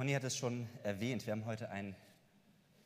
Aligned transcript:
Conny 0.00 0.14
hat 0.14 0.24
es 0.24 0.34
schon 0.34 0.66
erwähnt, 0.82 1.26
wir 1.26 1.32
haben 1.32 1.44
heute 1.44 1.68
ein 1.68 1.94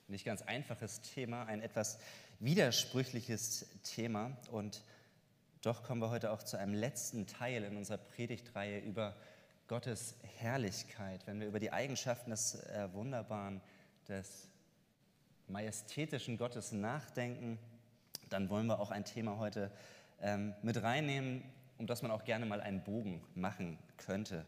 nicht 0.09 0.25
ganz 0.25 0.43
einfaches 0.43 1.01
Thema, 1.01 1.45
ein 1.45 1.63
etwas 1.63 2.01
widersprüchliches 2.41 3.67
Thema 3.85 4.37
und 4.51 4.83
doch 5.63 5.85
kommen 5.85 6.01
wir 6.01 6.11
heute 6.11 6.33
auch 6.33 6.43
zu 6.43 6.59
einem 6.59 6.75
letzten 6.75 7.29
Teil 7.29 7.63
in 7.63 7.77
unserer 7.77 7.99
Predigtreihe 7.99 8.81
über 8.81 9.15
Gottes 9.69 10.17
Herrlichkeit, 10.39 11.25
wenn 11.29 11.39
wir 11.39 11.47
über 11.47 11.61
die 11.61 11.71
Eigenschaften 11.71 12.31
des 12.31 12.57
äh, 12.57 12.93
wunderbaren, 12.93 13.61
des 14.09 14.49
majestätischen 15.47 16.37
Gottes 16.37 16.73
nachdenken, 16.73 17.61
dann 18.29 18.51
wollen 18.51 18.67
wir 18.67 18.81
auch 18.81 18.91
ein 18.91 19.05
Thema 19.05 19.39
heute 19.39 19.71
ähm, 20.21 20.53
mit 20.63 20.83
reinnehmen, 20.83 21.45
um 21.79 21.87
das 21.87 22.03
man 22.03 22.11
auch 22.11 22.25
gerne 22.25 22.45
mal 22.45 22.61
einen 22.61 22.83
Bogen 22.83 23.25
machen 23.37 23.79
könnte. 23.99 24.45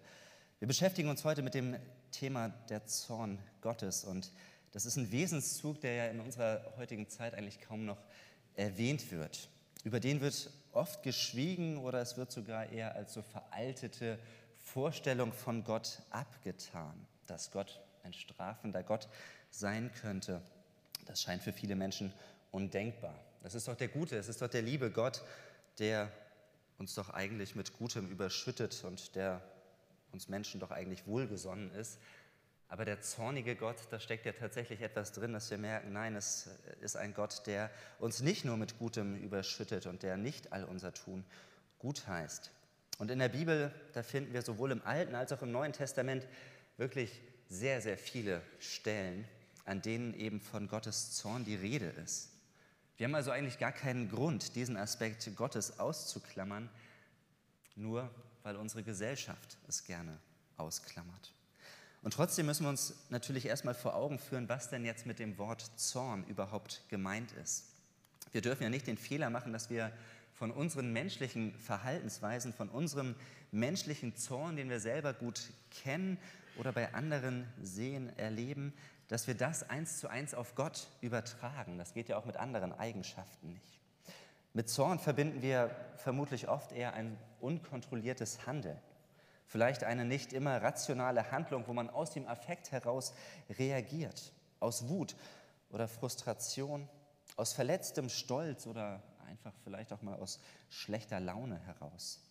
Wir 0.59 0.67
beschäftigen 0.67 1.11
uns 1.11 1.25
heute 1.25 1.43
mit 1.43 1.55
dem 1.55 1.77
Thema 2.19 2.49
der 2.69 2.87
Zorn 2.87 3.39
Gottes 3.61 4.05
und 4.05 4.31
das 4.73 4.87
ist 4.87 4.97
ein 4.97 5.13
Wesenszug, 5.13 5.81
der 5.81 5.95
ja 5.95 6.07
in 6.07 6.21
unserer 6.21 6.63
heutigen 6.77 7.09
Zeit 7.09 7.35
eigentlich 7.35 7.61
kaum 7.61 7.85
noch 7.85 8.03
erwähnt 8.55 9.11
wird. 9.11 9.49
Über 9.85 10.01
den 10.01 10.21
wird 10.21 10.51
oft 10.73 11.03
geschwiegen 11.03 11.79
oder 11.79 12.01
es 12.01 12.17
wird 12.17 12.33
sogar 12.33 12.71
eher 12.71 12.95
als 12.95 13.13
so 13.13 13.23
veraltete 13.23 14.19
Vorstellung 14.59 15.33
von 15.33 15.63
Gott 15.65 16.03
abgetan, 16.11 17.07
dass 17.27 17.51
Gott 17.51 17.81
ein 18.03 18.13
strafender 18.13 18.83
Gott 18.83 19.09
sein 19.51 19.91
könnte. 20.01 20.41
Das 21.07 21.23
scheint 21.23 21.43
für 21.43 21.53
viele 21.53 21.77
Menschen 21.77 22.13
undenkbar. 22.51 23.15
Das 23.43 23.55
ist 23.55 23.69
doch 23.69 23.77
der 23.77 23.89
gute, 23.89 24.17
es 24.17 24.29
ist 24.29 24.43
doch 24.43 24.49
der 24.49 24.63
liebe 24.63 24.91
Gott, 24.91 25.23
der 25.79 26.11
uns 26.79 26.95
doch 26.95 27.11
eigentlich 27.11 27.55
mit 27.55 27.79
Gutem 27.79 28.09
überschüttet 28.09 28.85
und 28.85 29.15
der 29.17 29.41
uns 30.17 30.29
Menschen 30.29 30.61
doch 30.61 30.71
eigentlich 30.71 31.07
wohlgesonnen 31.07 31.71
ist. 31.73 31.99
Aber 32.69 32.87
der 32.87 33.03
zornige 33.03 33.55
Gott, 33.55 33.77
da 33.91 34.01
steckt 34.01 34.25
ja 34.25 34.33
tatsächlich 34.33 34.81
etwas 34.81 35.13
drin, 35.13 35.35
dass 35.35 35.51
wir 35.51 35.59
merken, 35.59 35.93
nein, 35.93 36.17
es 36.17 36.49
ist 36.81 36.97
ein 36.97 37.13
Gott, 37.13 37.47
der 37.47 37.71
uns 37.99 38.23
nicht 38.23 38.45
nur 38.45 38.57
mit 38.57 38.79
Gutem 38.79 39.15
überschüttet 39.17 39.87
und 39.87 40.03
der 40.03 40.17
nicht 40.17 40.53
all 40.53 40.65
unser 40.65 40.93
Tun 40.95 41.25
gut 41.79 42.09
heißt. 42.09 42.51
Und 42.99 43.11
in 43.11 43.19
der 43.19 43.29
Bibel, 43.29 43.73
da 43.93 44.03
finden 44.03 44.33
wir 44.33 44.41
sowohl 44.41 44.73
im 44.73 44.83
Alten 44.85 45.15
als 45.15 45.33
auch 45.33 45.43
im 45.43 45.53
Neuen 45.53 45.75
Testament 45.75 46.27
wirklich 46.79 47.21
sehr, 47.51 47.83
sehr 47.83 47.99
viele 47.99 48.41
Stellen, 48.59 49.29
an 49.67 49.83
denen 49.83 50.15
eben 50.15 50.41
von 50.41 50.67
Gottes 50.67 51.13
Zorn 51.13 51.45
die 51.45 51.57
Rede 51.57 51.93
ist. 52.03 52.31
Wir 52.97 53.05
haben 53.05 53.15
also 53.15 53.31
eigentlich 53.33 53.59
gar 53.59 53.73
keinen 53.73 54.09
Grund, 54.09 54.57
diesen 54.57 54.79
Aspekt 54.79 55.31
Gottes 55.37 55.79
auszuklammern, 55.79 56.71
nur 57.77 58.11
weil 58.47 58.55
unsere 58.55 58.85
Gesellschaft 58.85 59.59
es 59.67 59.83
gerne 59.83 60.17
ausklammert. 60.57 61.35
Und 62.03 62.15
trotzdem 62.15 62.47
müssen 62.47 62.63
wir 62.63 62.71
uns 62.71 62.95
natürlich 63.11 63.47
erstmal 63.47 63.75
vor 63.75 63.97
Augen 63.97 64.21
führen, 64.21 64.49
was 64.49 64.71
denn 64.71 64.85
jetzt 64.85 65.05
mit 65.05 65.19
dem 65.19 65.37
Wort 65.37 65.69
Zorn 65.75 66.25
überhaupt 66.29 66.85
gemeint 66.89 67.33
ist. 67.43 67.65
Wir 68.31 68.43
dürfen 68.43 68.63
ja 68.63 68.69
nicht 68.69 68.87
den 68.87 68.99
Fehler 68.99 69.31
machen, 69.31 69.53
dass 69.53 69.69
wir 69.69 69.91
von 70.33 70.53
unseren 70.53 70.93
menschlichen 70.93 71.59
Verhaltensweisen, 71.59 72.53
von 72.53 72.69
unserem 72.69 73.17
menschlichen 73.51 74.15
Zorn, 74.15 74.55
den 74.55 74.71
wir 74.71 74.79
selber 74.79 75.13
gut 75.13 75.51
kennen 75.83 76.17
oder 76.57 76.71
bei 76.71 76.95
anderen 76.95 77.49
sehen, 77.61 78.17
erleben, 78.17 78.73
dass 79.09 79.27
wir 79.27 79.35
das 79.35 79.69
eins 79.69 79.99
zu 79.99 80.07
eins 80.07 80.35
auf 80.35 80.55
Gott 80.55 80.87
übertragen. 81.01 81.79
Das 81.79 81.95
geht 81.95 82.09
ja 82.09 82.17
auch 82.17 82.27
mit 82.27 82.37
anderen 82.37 82.73
Eigenschaften 82.73 83.55
nicht. 83.55 83.81
Mit 84.57 84.71
Zorn 84.71 84.99
verbinden 84.99 85.43
wir 85.43 85.71
vermutlich 85.97 86.49
oft 86.49 86.73
eher 86.73 86.95
ein 86.95 87.19
unkontrolliertes 87.43 88.47
Handeln. 88.47 88.79
Vielleicht 89.47 89.85
eine 89.85 90.07
nicht 90.07 90.33
immer 90.33 90.63
rationale 90.63 91.31
Handlung, 91.31 91.65
wo 91.67 91.75
man 91.75 91.91
aus 91.91 92.13
dem 92.13 92.27
Affekt 92.27 92.73
heraus 92.73 93.13
reagiert, 93.51 94.33
aus 94.59 94.89
Wut 94.89 95.15
oder 95.69 95.87
Frustration, 95.87 96.89
aus 97.37 97.53
verletztem 97.53 98.09
Stolz 98.09 98.67
oder 98.67 99.03
einfach 99.29 99.53
vielleicht 99.63 99.93
auch 99.93 100.01
mal 100.01 100.15
aus 100.15 100.41
schlechter 100.71 101.21
Laune 101.21 101.59
heraus. 101.59 102.23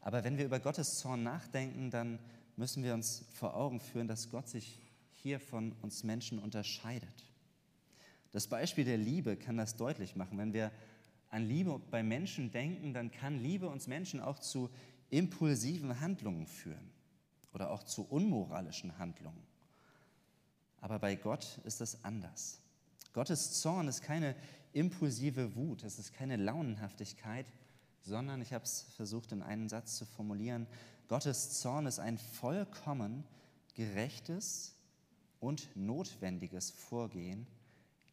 Aber 0.00 0.24
wenn 0.24 0.38
wir 0.38 0.46
über 0.46 0.60
Gottes 0.60 0.98
Zorn 0.98 1.24
nachdenken, 1.24 1.90
dann 1.90 2.20
müssen 2.56 2.82
wir 2.82 2.94
uns 2.94 3.22
vor 3.34 3.54
Augen 3.54 3.80
führen, 3.80 4.08
dass 4.08 4.30
Gott 4.30 4.48
sich 4.48 4.80
hier 5.12 5.38
von 5.38 5.72
uns 5.82 6.04
Menschen 6.04 6.38
unterscheidet. 6.38 7.34
Das 8.32 8.46
Beispiel 8.46 8.86
der 8.86 8.96
Liebe 8.96 9.36
kann 9.36 9.58
das 9.58 9.76
deutlich 9.76 10.16
machen. 10.16 10.38
Wenn 10.38 10.54
wir 10.54 10.72
an 11.34 11.46
Liebe 11.46 11.78
bei 11.90 12.02
Menschen 12.02 12.50
denken, 12.50 12.94
dann 12.94 13.10
kann 13.10 13.42
Liebe 13.42 13.68
uns 13.68 13.86
Menschen 13.86 14.20
auch 14.20 14.38
zu 14.38 14.70
impulsiven 15.10 16.00
Handlungen 16.00 16.46
führen 16.46 16.90
oder 17.52 17.70
auch 17.70 17.82
zu 17.82 18.02
unmoralischen 18.02 18.98
Handlungen. 18.98 19.42
Aber 20.80 20.98
bei 20.98 21.14
Gott 21.14 21.60
ist 21.64 21.80
es 21.80 22.04
anders. 22.04 22.60
Gottes 23.12 23.60
Zorn 23.60 23.88
ist 23.88 24.02
keine 24.02 24.34
impulsive 24.72 25.54
Wut, 25.54 25.84
es 25.84 25.98
ist 25.98 26.12
keine 26.12 26.36
Launenhaftigkeit, 26.36 27.46
sondern, 28.02 28.42
ich 28.42 28.52
habe 28.52 28.64
es 28.64 28.82
versucht 28.96 29.32
in 29.32 29.42
einem 29.42 29.68
Satz 29.68 29.96
zu 29.96 30.04
formulieren, 30.04 30.66
Gottes 31.08 31.60
Zorn 31.60 31.86
ist 31.86 31.98
ein 31.98 32.18
vollkommen 32.18 33.24
gerechtes, 33.74 34.74
und 35.44 35.68
notwendiges 35.76 36.70
Vorgehen 36.70 37.46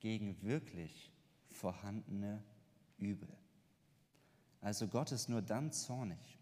gegen 0.02 0.42
wirklich 0.42 1.12
vorhandene 1.50 2.44
Übel. 3.02 3.28
Also 4.62 4.88
Gott 4.88 5.12
ist 5.12 5.28
nur 5.28 5.42
dann 5.42 5.74
zornig, 5.74 6.40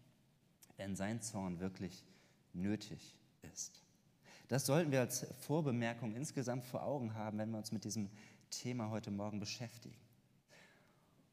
wenn 0.76 0.94
sein 0.94 1.20
Zorn 1.22 1.58
wirklich 1.58 2.04
nötig 2.52 3.16
ist. 3.52 3.82
Das 4.48 4.66
sollten 4.66 4.92
wir 4.92 5.00
als 5.00 5.26
Vorbemerkung 5.40 6.14
insgesamt 6.14 6.64
vor 6.64 6.82
Augen 6.82 7.14
haben, 7.14 7.38
wenn 7.38 7.50
wir 7.50 7.58
uns 7.58 7.72
mit 7.72 7.84
diesem 7.84 8.10
Thema 8.50 8.90
heute 8.90 9.10
Morgen 9.10 9.40
beschäftigen. 9.40 9.96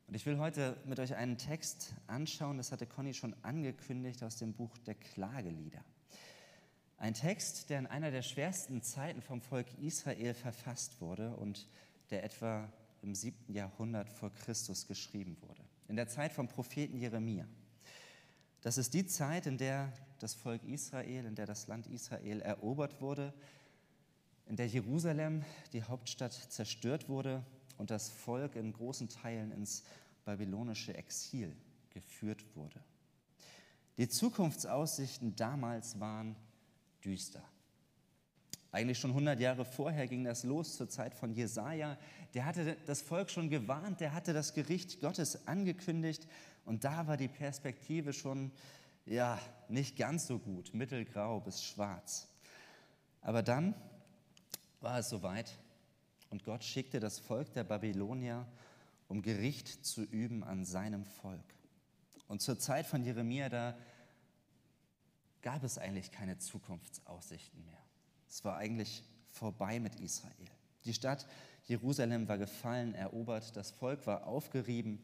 Und 0.08 0.14
ich 0.14 0.26
will 0.26 0.38
heute 0.38 0.78
mit 0.86 1.00
euch 1.00 1.16
einen 1.16 1.38
Text 1.38 1.94
anschauen, 2.06 2.58
das 2.58 2.72
hatte 2.72 2.88
Conny 2.88 3.14
schon 3.14 3.36
angekündigt 3.44 4.24
aus 4.24 4.38
dem 4.38 4.54
Buch 4.54 4.78
der 4.86 4.96
Klagelieder. 4.96 5.84
Ein 6.98 7.14
Text, 7.14 7.70
der 7.70 7.80
in 7.80 7.88
einer 7.88 8.10
der 8.10 8.22
schwersten 8.22 8.82
Zeiten 8.82 9.22
vom 9.22 9.42
Volk 9.42 9.68
Israel 9.80 10.34
verfasst 10.34 11.02
wurde 11.02 11.36
und 11.36 11.68
der 12.10 12.24
etwa 12.24 12.72
im 13.02 13.16
siebten 13.16 13.54
Jahrhundert 13.54 14.10
vor 14.10 14.32
Christus 14.34 14.88
geschrieben 14.88 15.38
wurde. 15.42 15.64
In 15.88 15.96
der 15.96 16.08
Zeit 16.08 16.34
vom 16.34 16.48
Propheten 16.48 16.98
Jeremia. 16.98 17.48
Das 18.62 18.78
ist 18.78 18.94
die 18.94 19.06
Zeit, 19.06 19.46
in 19.46 19.58
der 19.58 19.94
das 20.20 20.34
Volk 20.34 20.64
Israel, 20.64 21.26
in 21.26 21.36
der 21.36 21.46
das 21.46 21.68
Land 21.68 21.88
Israel 21.88 22.42
erobert 22.42 23.02
wurde, 23.02 23.34
in 24.48 24.56
der 24.56 24.68
Jerusalem, 24.68 25.44
die 25.74 25.84
Hauptstadt, 25.84 26.34
zerstört 26.34 27.10
wurde 27.10 27.46
und 27.78 27.92
das 27.92 28.10
Volk 28.10 28.56
in 28.56 28.74
großen 28.74 29.10
Teilen 29.10 29.52
ins 29.52 29.84
babylonische 30.26 30.96
Exil 30.96 31.56
geführt 31.90 32.44
wurde. 32.56 32.82
Die 33.98 34.08
Zukunftsaussichten 34.08 35.36
damals 35.36 36.00
waren 36.00 36.36
düster. 37.04 37.44
Eigentlich 38.72 39.00
schon 39.00 39.12
100 39.12 39.40
Jahre 39.40 39.66
vorher 39.66 40.08
ging 40.08 40.24
das 40.24 40.44
los 40.44 40.76
zur 40.76 40.90
Zeit 40.90 41.14
von 41.14 41.34
Jesaja. 41.34 41.98
Der 42.34 42.46
hatte 42.46 42.78
das 42.86 43.02
Volk 43.02 43.30
schon 43.30 43.50
gewarnt, 43.50 44.02
der 44.02 44.14
hatte 44.14 44.34
das 44.34 44.54
Gericht 44.54 45.00
Gottes 45.00 45.48
angekündigt 45.48 46.28
und 46.66 46.84
da 46.84 47.08
war 47.08 47.18
die 47.18 47.30
Perspektive 47.30 48.12
schon 48.12 48.52
ja 49.06 49.40
nicht 49.70 49.96
ganz 49.98 50.28
so 50.28 50.38
gut, 50.38 50.74
mittelgrau 50.74 51.40
bis 51.40 51.64
schwarz. 51.64 52.28
Aber 53.22 53.42
dann 53.42 53.74
war 54.82 55.00
es 55.00 55.10
soweit 55.10 55.58
und 56.30 56.44
Gott 56.44 56.64
schickte 56.64 57.00
das 57.00 57.20
Volk 57.20 57.54
der 57.54 57.64
Babylonier, 57.64 58.46
um 59.08 59.22
Gericht 59.22 59.86
zu 59.86 60.04
üben 60.04 60.44
an 60.44 60.66
seinem 60.66 61.06
Volk. 61.06 61.56
Und 62.28 62.42
zur 62.42 62.60
Zeit 62.60 62.86
von 62.86 63.04
Jeremia 63.04 63.48
da 63.48 63.78
gab 65.42 65.64
es 65.64 65.78
eigentlich 65.78 66.12
keine 66.12 66.38
Zukunftsaussichten 66.38 67.64
mehr. 67.66 67.87
Es 68.30 68.44
war 68.44 68.58
eigentlich 68.58 69.04
vorbei 69.28 69.80
mit 69.80 70.00
Israel. 70.00 70.34
Die 70.86 70.94
Stadt 70.94 71.28
Jerusalem 71.68 72.30
war 72.30 72.38
gefallen, 72.38 72.96
erobert, 72.96 73.58
das 73.58 73.72
Volk 73.72 74.08
war 74.08 74.26
aufgerieben 74.26 75.00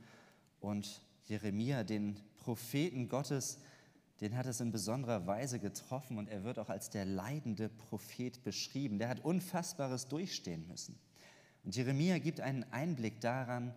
und 0.61 1.01
Jeremia, 1.25 1.83
den 1.83 2.17
Propheten 2.37 3.09
Gottes, 3.09 3.59
den 4.21 4.37
hat 4.37 4.45
es 4.45 4.61
in 4.61 4.71
besonderer 4.71 5.27
Weise 5.27 5.59
getroffen 5.59 6.17
und 6.17 6.29
er 6.29 6.45
wird 6.45 6.59
auch 6.59 6.69
als 6.69 6.89
der 6.89 7.03
leidende 7.03 7.67
Prophet 7.67 8.41
beschrieben. 8.43 8.97
Der 8.97 9.09
hat 9.09 9.25
Unfassbares 9.25 10.07
durchstehen 10.07 10.65
müssen. 10.67 10.97
Und 11.65 11.75
Jeremia 11.75 12.19
gibt 12.19 12.39
einen 12.39 12.63
Einblick 12.71 13.19
daran, 13.19 13.73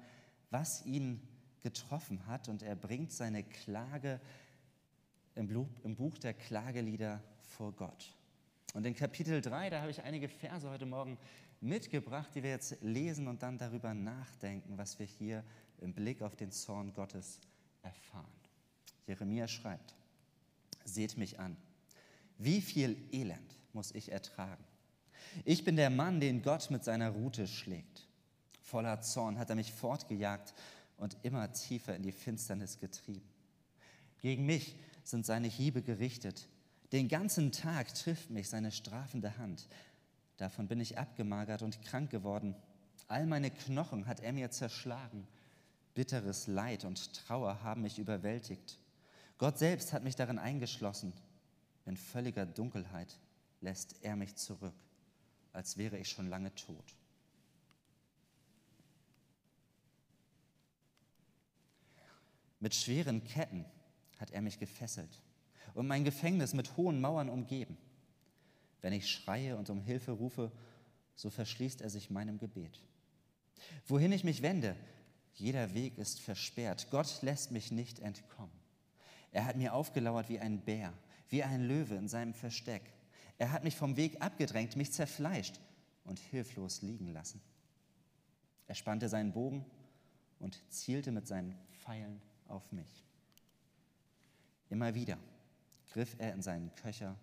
was 0.51 0.87
ihn 0.87 1.21
getroffen 1.63 2.25
hat 2.29 2.49
und 2.49 2.63
er 2.63 2.77
bringt 2.77 3.11
seine 3.11 3.43
Klage 3.43 4.21
im 5.35 5.97
Buch 5.97 6.19
der 6.19 6.35
Klagelieder 6.35 7.21
vor 7.43 7.73
Gott. 7.73 8.16
Und 8.77 8.85
in 8.85 8.95
Kapitel 8.95 9.41
3, 9.41 9.71
da 9.71 9.81
habe 9.81 9.91
ich 9.91 10.03
einige 10.03 10.29
Verse 10.29 10.69
heute 10.69 10.85
Morgen 10.85 11.17
mitgebracht, 11.63 12.29
die 12.35 12.43
wir 12.43 12.51
jetzt 12.51 12.77
lesen 12.83 13.27
und 13.27 13.43
dann 13.43 13.57
darüber 13.57 13.95
nachdenken, 13.95 14.77
was 14.77 14.99
wir 14.99 15.07
hier 15.07 15.43
im 15.81 15.95
Blick 15.95 16.21
auf 16.21 16.37
den 16.37 16.53
Zorn 16.53 16.93
Gottes 16.93 17.41
erfahren. 17.83 18.27
Jeremia 19.07 19.49
schreibt, 19.49 19.95
seht 20.85 21.17
mich 21.17 21.41
an, 21.41 21.57
wie 22.37 22.61
viel 22.61 22.99
Elend 23.13 23.59
muss 23.73 23.93
ich 23.93 24.13
ertragen? 24.13 24.63
Ich 25.47 25.65
bin 25.65 25.77
der 25.77 25.89
Mann, 25.89 26.21
den 26.21 26.43
Gott 26.43 26.71
mit 26.71 26.85
seiner 26.85 27.09
Rute 27.09 27.47
schlägt. 27.47 28.07
Voller 28.61 29.01
Zorn 29.01 29.39
hat 29.39 29.49
er 29.49 29.57
mich 29.57 29.73
fortgejagt 29.73 30.53
und 30.99 31.17
immer 31.23 31.51
tiefer 31.51 31.97
in 31.97 32.03
die 32.03 32.13
Finsternis 32.13 32.79
getrieben. 32.79 33.27
Gegen 34.21 34.45
mich 34.45 34.77
sind 35.03 35.25
seine 35.25 35.49
Hiebe 35.49 35.81
gerichtet. 35.81 36.47
Den 36.93 37.09
ganzen 37.09 37.51
Tag 37.51 37.93
trifft 37.95 38.31
mich 38.31 38.49
seine 38.49 38.71
strafende 38.71 39.39
Hand. 39.39 39.69
Davon 40.37 40.69
bin 40.69 40.81
ich 40.81 40.99
abgemagert 40.99 41.63
und 41.63 41.83
krank 41.83 42.11
geworden. 42.11 42.55
All 43.09 43.27
meine 43.27 43.51
Knochen 43.51 44.07
hat 44.07 44.21
er 44.21 44.33
mir 44.33 44.51
zerschlagen. 44.51 45.27
Bitteres 45.95 46.47
Leid 46.47 46.85
und 46.85 47.15
Trauer 47.15 47.63
haben 47.63 47.83
mich 47.83 47.99
überwältigt. 47.99 48.79
Gott 49.39 49.59
selbst 49.59 49.93
hat 49.93 50.05
mich 50.05 50.15
darin 50.15 50.39
eingeschlossen. 50.39 51.13
In 51.87 51.97
völliger 51.97 52.47
Dunkelheit 52.47 53.19
lässt 53.61 54.03
er 54.03 54.17
mich 54.17 54.37
zurück, 54.37 54.75
als 55.53 55.77
wäre 55.77 55.99
ich 55.99 56.09
schon 56.09 56.29
lange 56.29 56.55
tot. 56.55 56.95
Mit 62.61 62.75
schweren 62.75 63.25
Ketten 63.25 63.65
hat 64.19 64.31
er 64.31 64.41
mich 64.41 64.59
gefesselt 64.59 65.23
und 65.77 65.87
mein 65.87 66.05
Gefängnis 66.05 66.55
mit 66.55 66.77
hohen 66.79 67.03
Mauern 67.03 67.29
umgeben. 67.29 67.77
Wenn 68.81 68.95
ich 68.95 69.11
schreie 69.11 69.57
und 69.59 69.69
um 69.69 69.83
Hilfe 69.83 70.13
rufe, 70.13 70.51
so 71.15 71.29
verschließt 71.29 71.83
er 71.83 71.91
sich 71.91 72.11
meinem 72.11 72.39
Gebet. 72.39 72.81
Wohin 73.87 74.11
ich 74.13 74.25
mich 74.25 74.41
wende, 74.41 74.75
jeder 75.35 75.75
Weg 75.75 75.99
ist 75.99 76.21
versperrt. 76.21 76.89
Gott 76.91 77.21
lässt 77.21 77.53
mich 77.53 77.73
nicht 77.73 77.99
entkommen. 77.99 78.57
Er 79.33 79.45
hat 79.45 79.57
mir 79.57 79.75
aufgelauert 79.75 80.31
wie 80.31 80.41
ein 80.41 80.61
Bär, 80.61 80.95
wie 81.29 81.43
ein 81.43 81.69
Löwe 81.69 81.95
in 81.97 82.09
seinem 82.09 82.33
Versteck. 82.33 82.83
Er 83.37 83.53
hat 83.53 83.63
mich 83.63 83.77
vom 83.77 83.99
Weg 83.99 84.23
abgedrängt, 84.23 84.77
mich 84.77 84.93
zerfleischt 84.93 85.61
und 86.05 86.19
hilflos 86.19 86.81
liegen 86.81 87.13
lassen. 87.13 87.43
Er 88.67 88.75
spannte 88.75 89.11
seinen 89.11 89.33
Bogen 89.33 89.67
und 90.39 90.59
zielte 90.71 91.13
mit 91.13 91.27
seinen 91.27 91.55
Pfeilen 91.83 92.23
auf 92.49 92.73
mich. 92.73 93.05
Immer 94.71 94.95
wieder 94.95 95.19
griff 95.97 96.15
er 96.19 96.35
in 96.35 96.43
seinen 96.43 96.75
Köcher 96.75 97.17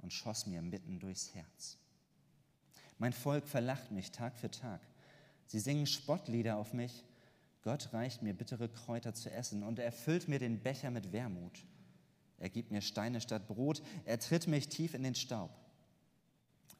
und 0.00 0.12
schoss 0.12 0.46
mir 0.46 0.62
mitten 0.62 1.00
durchs 1.00 1.34
Herz. 1.34 1.76
Mein 2.98 3.12
Volk 3.12 3.48
verlacht 3.48 3.90
mich 3.90 4.12
Tag 4.12 4.38
für 4.38 4.48
Tag. 4.48 4.80
Sie 5.46 5.58
singen 5.58 5.88
Spottlieder 5.88 6.56
auf 6.56 6.72
mich. 6.72 7.04
Gott 7.62 7.92
reicht 7.92 8.22
mir 8.22 8.32
bittere 8.32 8.68
Kräuter 8.68 9.12
zu 9.12 9.28
essen 9.28 9.64
und 9.64 9.80
er 9.80 9.90
füllt 9.90 10.28
mir 10.28 10.38
den 10.38 10.60
Becher 10.60 10.92
mit 10.92 11.12
Wermut. 11.12 11.64
Er 12.38 12.48
gibt 12.48 12.70
mir 12.70 12.80
Steine 12.80 13.20
statt 13.20 13.48
Brot, 13.48 13.82
er 14.04 14.20
tritt 14.20 14.46
mich 14.46 14.68
tief 14.68 14.94
in 14.94 15.02
den 15.02 15.16
Staub. 15.16 15.50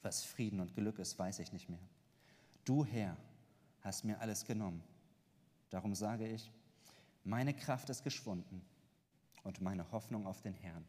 Was 0.02 0.22
Frieden 0.22 0.60
und 0.60 0.76
Glück 0.76 1.00
ist, 1.00 1.18
weiß 1.18 1.40
ich 1.40 1.52
nicht 1.52 1.68
mehr. 1.68 1.82
Du, 2.64 2.84
Herr, 2.84 3.16
hast 3.80 4.04
mir 4.04 4.20
alles 4.20 4.44
genommen. 4.44 4.80
Darum 5.70 5.96
sage 5.96 6.28
ich, 6.28 6.52
meine 7.24 7.52
Kraft 7.52 7.90
ist 7.90 8.04
geschwunden 8.04 8.62
und 9.42 9.60
meine 9.60 9.90
Hoffnung 9.90 10.24
auf 10.24 10.40
den 10.40 10.54
Herrn 10.54 10.84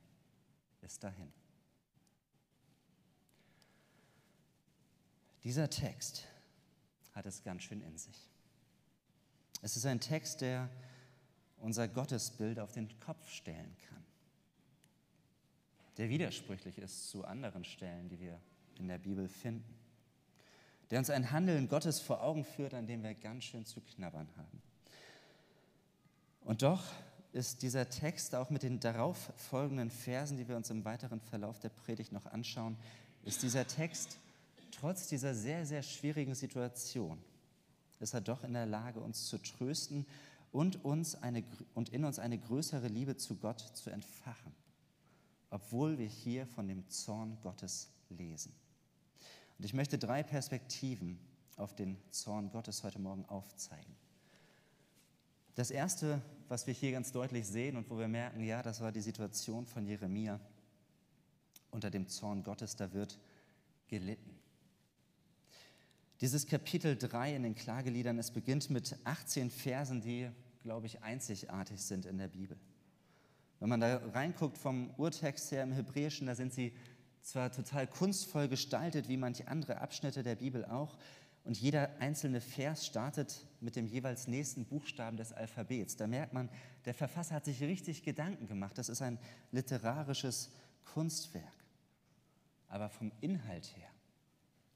ist 0.83 1.03
dahin. 1.03 1.31
Dieser 5.43 5.69
Text 5.69 6.25
hat 7.13 7.25
es 7.25 7.43
ganz 7.43 7.63
schön 7.63 7.81
in 7.81 7.97
sich. 7.97 8.29
Es 9.61 9.75
ist 9.77 9.85
ein 9.85 9.99
Text, 9.99 10.41
der 10.41 10.69
unser 11.57 11.87
Gottesbild 11.87 12.59
auf 12.59 12.71
den 12.71 12.99
Kopf 12.99 13.29
stellen 13.29 13.75
kann, 13.87 14.03
der 15.97 16.09
widersprüchlich 16.09 16.77
ist 16.77 17.09
zu 17.09 17.23
anderen 17.25 17.63
Stellen, 17.63 18.09
die 18.09 18.19
wir 18.19 18.39
in 18.75 18.87
der 18.87 18.97
Bibel 18.97 19.27
finden, 19.27 19.77
der 20.89 20.99
uns 20.99 21.09
ein 21.09 21.31
Handeln 21.31 21.67
Gottes 21.69 21.99
vor 21.99 22.21
Augen 22.21 22.43
führt, 22.43 22.73
an 22.73 22.87
dem 22.87 23.03
wir 23.03 23.13
ganz 23.13 23.45
schön 23.45 23.65
zu 23.65 23.81
knabbern 23.81 24.27
haben. 24.35 24.61
Und 26.41 26.61
doch 26.61 26.83
ist 27.33 27.63
dieser 27.63 27.89
Text 27.89 28.35
auch 28.35 28.49
mit 28.51 28.63
den 28.63 28.79
darauf 28.79 29.33
folgenden 29.35 29.89
Versen, 29.89 30.37
die 30.37 30.47
wir 30.47 30.55
uns 30.55 30.69
im 30.69 30.85
weiteren 30.85 31.19
Verlauf 31.19 31.59
der 31.59 31.69
Predigt 31.69 32.11
noch 32.11 32.27
anschauen, 32.27 32.77
ist 33.23 33.41
dieser 33.41 33.67
Text 33.67 34.19
trotz 34.71 35.07
dieser 35.07 35.33
sehr, 35.33 35.65
sehr 35.65 35.81
schwierigen 35.81 36.35
Situation, 36.35 37.17
ist 37.99 38.13
er 38.13 38.21
doch 38.21 38.43
in 38.43 38.53
der 38.53 38.65
Lage, 38.65 38.99
uns 38.99 39.27
zu 39.27 39.37
trösten 39.37 40.05
und, 40.51 40.83
uns 40.85 41.15
eine, 41.15 41.43
und 41.73 41.89
in 41.89 42.05
uns 42.05 42.19
eine 42.19 42.37
größere 42.37 42.87
Liebe 42.87 43.17
zu 43.17 43.35
Gott 43.35 43.61
zu 43.61 43.89
entfachen, 43.89 44.53
obwohl 45.49 45.97
wir 45.97 46.07
hier 46.07 46.45
von 46.45 46.67
dem 46.67 46.87
Zorn 46.89 47.37
Gottes 47.41 47.89
lesen. 48.09 48.53
Und 49.57 49.65
ich 49.65 49.73
möchte 49.73 49.97
drei 49.97 50.21
Perspektiven 50.21 51.17
auf 51.57 51.75
den 51.75 51.97
Zorn 52.11 52.51
Gottes 52.51 52.83
heute 52.83 52.99
Morgen 52.99 53.25
aufzeigen. 53.25 54.02
Das 55.55 55.69
Erste, 55.69 56.21
was 56.47 56.65
wir 56.65 56.73
hier 56.73 56.91
ganz 56.91 57.11
deutlich 57.11 57.47
sehen 57.47 57.77
und 57.77 57.89
wo 57.89 57.97
wir 57.99 58.07
merken, 58.07 58.43
ja, 58.43 58.63
das 58.63 58.81
war 58.81 58.91
die 58.91 59.01
Situation 59.01 59.65
von 59.67 59.85
Jeremia 59.85 60.39
unter 61.69 61.91
dem 61.91 62.07
Zorn 62.07 62.43
Gottes, 62.43 62.75
da 62.75 62.91
wird 62.93 63.19
gelitten. 63.87 64.39
Dieses 66.21 66.47
Kapitel 66.47 66.95
3 66.95 67.35
in 67.35 67.43
den 67.43 67.55
Klageliedern, 67.55 68.17
es 68.17 68.31
beginnt 68.31 68.69
mit 68.69 68.95
18 69.03 69.51
Versen, 69.51 70.01
die, 70.01 70.29
glaube 70.61 70.87
ich, 70.87 71.01
einzigartig 71.03 71.81
sind 71.81 72.05
in 72.05 72.17
der 72.17 72.29
Bibel. 72.29 72.57
Wenn 73.59 73.69
man 73.69 73.79
da 73.79 73.97
reinguckt 74.13 74.57
vom 74.57 74.91
Urtext 74.97 75.51
her 75.51 75.63
im 75.63 75.71
Hebräischen, 75.71 76.27
da 76.27 76.35
sind 76.35 76.53
sie 76.53 76.73
zwar 77.21 77.51
total 77.51 77.87
kunstvoll 77.87 78.47
gestaltet, 78.47 79.07
wie 79.07 79.17
manche 79.17 79.47
andere 79.47 79.81
Abschnitte 79.81 80.23
der 80.23 80.35
Bibel 80.35 80.65
auch, 80.65 80.97
und 81.43 81.59
jeder 81.59 81.89
einzelne 81.99 82.39
Vers 82.39 82.85
startet 82.85 83.45
mit 83.59 83.75
dem 83.75 83.85
jeweils 83.85 84.27
nächsten 84.27 84.65
Buchstaben 84.65 85.17
des 85.17 85.33
Alphabets. 85.33 85.97
Da 85.97 86.07
merkt 86.07 86.33
man, 86.33 86.49
der 86.85 86.93
Verfasser 86.93 87.35
hat 87.35 87.45
sich 87.45 87.61
richtig 87.61 88.03
Gedanken 88.03 88.47
gemacht. 88.47 88.77
Das 88.77 88.87
ist 88.87 89.01
ein 89.01 89.19
literarisches 89.51 90.51
Kunstwerk. 90.85 91.43
Aber 92.69 92.89
vom 92.89 93.11
Inhalt 93.19 93.75
her 93.75 93.89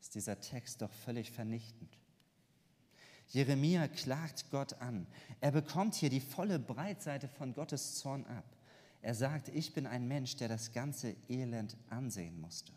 ist 0.01 0.15
dieser 0.15 0.39
Text 0.39 0.81
doch 0.81 0.91
völlig 0.91 1.31
vernichtend. 1.31 1.97
Jeremia 3.29 3.87
klagt 3.87 4.51
Gott 4.51 4.73
an. 4.81 5.07
Er 5.41 5.51
bekommt 5.51 5.95
hier 5.95 6.09
die 6.09 6.21
volle 6.21 6.59
Breitseite 6.59 7.27
von 7.27 7.53
Gottes 7.53 7.95
Zorn 7.95 8.25
ab. 8.25 8.45
Er 9.01 9.15
sagt, 9.15 9.49
ich 9.49 9.73
bin 9.73 9.85
ein 9.85 10.07
Mensch, 10.07 10.35
der 10.35 10.47
das 10.47 10.73
ganze 10.73 11.15
Elend 11.29 11.77
ansehen 11.89 12.39
musste. 12.39 12.73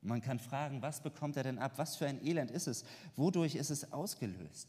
Man 0.00 0.20
kann 0.20 0.38
fragen, 0.38 0.80
was 0.80 1.02
bekommt 1.02 1.36
er 1.36 1.42
denn 1.42 1.58
ab? 1.58 1.72
Was 1.76 1.96
für 1.96 2.06
ein 2.06 2.24
Elend 2.24 2.50
ist 2.50 2.68
es? 2.68 2.84
Wodurch 3.16 3.56
ist 3.56 3.70
es 3.70 3.92
ausgelöst? 3.92 4.68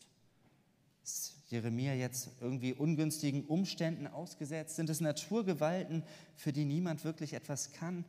Ist 1.04 1.34
Jeremia 1.50 1.94
jetzt 1.94 2.30
irgendwie 2.42 2.74
ungünstigen 2.74 3.46
Umständen 3.46 4.08
ausgesetzt? 4.08 4.76
Sind 4.76 4.90
es 4.90 5.02
Naturgewalten, 5.02 6.04
für 6.36 6.52
die 6.52 6.66
niemand 6.66 7.04
wirklich 7.04 7.34
etwas 7.34 7.72
kann? 7.74 8.06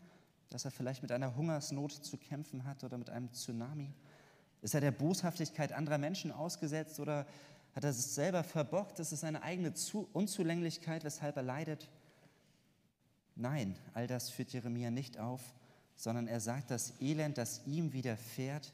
Dass 0.49 0.65
er 0.65 0.71
vielleicht 0.71 1.03
mit 1.03 1.13
einer 1.13 1.37
Hungersnot 1.37 1.93
zu 1.93 2.17
kämpfen 2.17 2.65
hat 2.65 2.85
oder 2.85 2.99
mit 2.99 3.11
einem 3.11 3.33
Tsunami? 3.33 3.93
Ist 4.63 4.75
er 4.75 4.81
der 4.81 4.91
Boshaftigkeit 4.91 5.73
anderer 5.73 5.99
Menschen 5.99 6.33
ausgesetzt 6.33 7.01
oder 7.01 7.27
hat 7.75 7.85
er 7.85 7.91
es 7.91 8.15
selber 8.15 8.43
verbockt? 8.45 8.99
Ist 8.99 9.13
es 9.13 9.21
seine 9.21 9.43
eigene 9.43 9.73
Unzulänglichkeit, 10.13 11.05
weshalb 11.05 11.37
er 11.37 11.43
leidet? 11.43 11.89
Nein, 13.37 13.77
all 13.95 14.07
das 14.07 14.29
führt 14.29 14.53
Jeremia 14.53 14.91
nicht 14.91 15.19
auf, 15.19 15.41
sondern 16.01 16.29
er 16.29 16.41
sagt, 16.41 16.71
das 16.71 16.99
Elend, 17.03 17.37
das 17.37 17.61
ihm 17.67 17.93
widerfährt, 17.93 18.73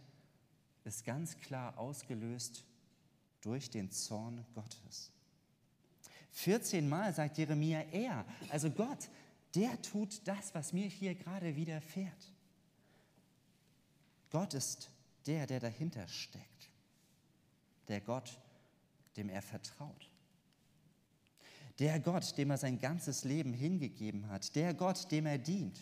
ist 0.85 1.05
ganz 1.05 1.37
klar 1.39 1.77
ausgelöst 1.77 2.63
durch 3.41 3.69
den 3.69 3.91
Zorn 3.91 4.47
Gottes. 4.55 5.11
14 6.31 6.89
Mal 6.89 7.13
sagt 7.13 7.37
Jeremia, 7.37 7.81
er, 7.91 8.25
also 8.49 8.71
Gott, 8.71 9.09
der 9.57 9.83
tut 9.83 10.21
das, 10.25 10.55
was 10.55 10.73
mir 10.73 10.87
hier 10.87 11.17
gerade 11.17 11.57
widerfährt. 11.57 12.33
Gott 14.31 14.55
ist 14.55 14.89
der, 15.27 15.49
der 15.49 15.59
dahinter 15.59 16.07
steckt. 16.07 16.71
Der 17.89 18.01
Gott, 18.03 18.39
dem 19.17 19.31
er 19.31 19.43
vertraut. 19.43 20.11
Der 21.81 21.99
Gott, 21.99 22.39
dem 22.39 22.51
er 22.51 22.59
sein 22.59 22.79
ganzes 22.79 23.25
Leben 23.25 23.53
hingegeben 23.53 24.29
hat. 24.29 24.55
Der 24.55 24.75
Gott, 24.75 25.11
dem 25.11 25.27
er 25.27 25.39
dient. 25.39 25.81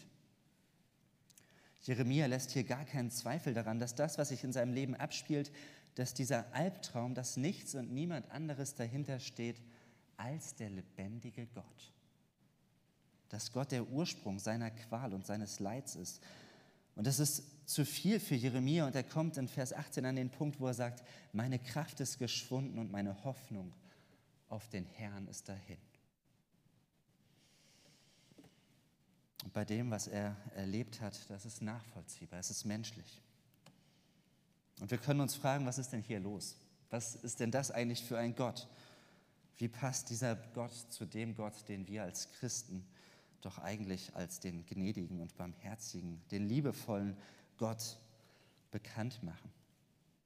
Jeremia 1.84 2.26
lässt 2.26 2.50
hier 2.50 2.64
gar 2.64 2.84
keinen 2.84 3.10
Zweifel 3.10 3.52
daran, 3.52 3.78
dass 3.78 3.94
das, 3.94 4.16
was 4.16 4.30
sich 4.30 4.42
in 4.42 4.52
seinem 4.52 4.72
Leben 4.72 4.94
abspielt, 4.94 5.52
dass 5.94 6.14
dieser 6.14 6.52
Albtraum, 6.54 7.14
dass 7.14 7.36
nichts 7.36 7.74
und 7.74 7.92
niemand 7.92 8.30
anderes 8.30 8.74
dahinter 8.74 9.20
steht 9.20 9.60
als 10.16 10.54
der 10.54 10.70
lebendige 10.70 11.46
Gott. 11.46 11.92
Dass 13.28 13.52
Gott 13.52 13.70
der 13.70 13.86
Ursprung 13.88 14.38
seiner 14.38 14.70
Qual 14.70 15.12
und 15.12 15.26
seines 15.26 15.60
Leids 15.60 15.94
ist. 15.94 16.22
Und 16.96 17.06
das 17.06 17.18
ist 17.18 17.68
zu 17.68 17.84
viel 17.84 18.18
für 18.18 18.34
Jeremia 18.34 18.86
und 18.86 18.94
er 18.94 19.02
kommt 19.02 19.36
in 19.36 19.48
Vers 19.48 19.72
18 19.72 20.06
an 20.06 20.16
den 20.16 20.30
Punkt, 20.30 20.60
wo 20.60 20.66
er 20.66 20.74
sagt, 20.74 21.04
meine 21.32 21.58
Kraft 21.58 22.00
ist 22.00 22.18
geschwunden 22.18 22.78
und 22.78 22.92
meine 22.92 23.24
Hoffnung 23.24 23.72
auf 24.48 24.68
den 24.68 24.86
Herrn 24.86 25.26
ist 25.28 25.48
dahin. 25.48 25.78
Bei 29.52 29.64
dem, 29.64 29.90
was 29.90 30.06
er 30.06 30.36
erlebt 30.54 31.00
hat, 31.00 31.28
das 31.28 31.44
ist 31.44 31.62
nachvollziehbar, 31.62 32.38
es 32.38 32.50
ist 32.50 32.64
menschlich. 32.64 33.20
Und 34.80 34.90
wir 34.90 34.98
können 34.98 35.20
uns 35.20 35.34
fragen, 35.34 35.66
was 35.66 35.78
ist 35.78 35.92
denn 35.92 36.02
hier 36.02 36.20
los? 36.20 36.56
Was 36.90 37.14
ist 37.14 37.40
denn 37.40 37.50
das 37.50 37.70
eigentlich 37.70 38.02
für 38.02 38.18
ein 38.18 38.34
Gott? 38.34 38.68
Wie 39.56 39.68
passt 39.68 40.10
dieser 40.10 40.36
Gott 40.54 40.72
zu 40.72 41.04
dem 41.04 41.34
Gott, 41.34 41.68
den 41.68 41.86
wir 41.86 42.02
als 42.02 42.30
Christen 42.32 42.84
doch 43.40 43.58
eigentlich 43.58 44.14
als 44.16 44.40
den 44.40 44.64
gnädigen 44.66 45.20
und 45.20 45.36
barmherzigen, 45.36 46.22
den 46.30 46.48
liebevollen 46.48 47.16
Gott 47.58 47.98
bekannt 48.70 49.22
machen? 49.22 49.52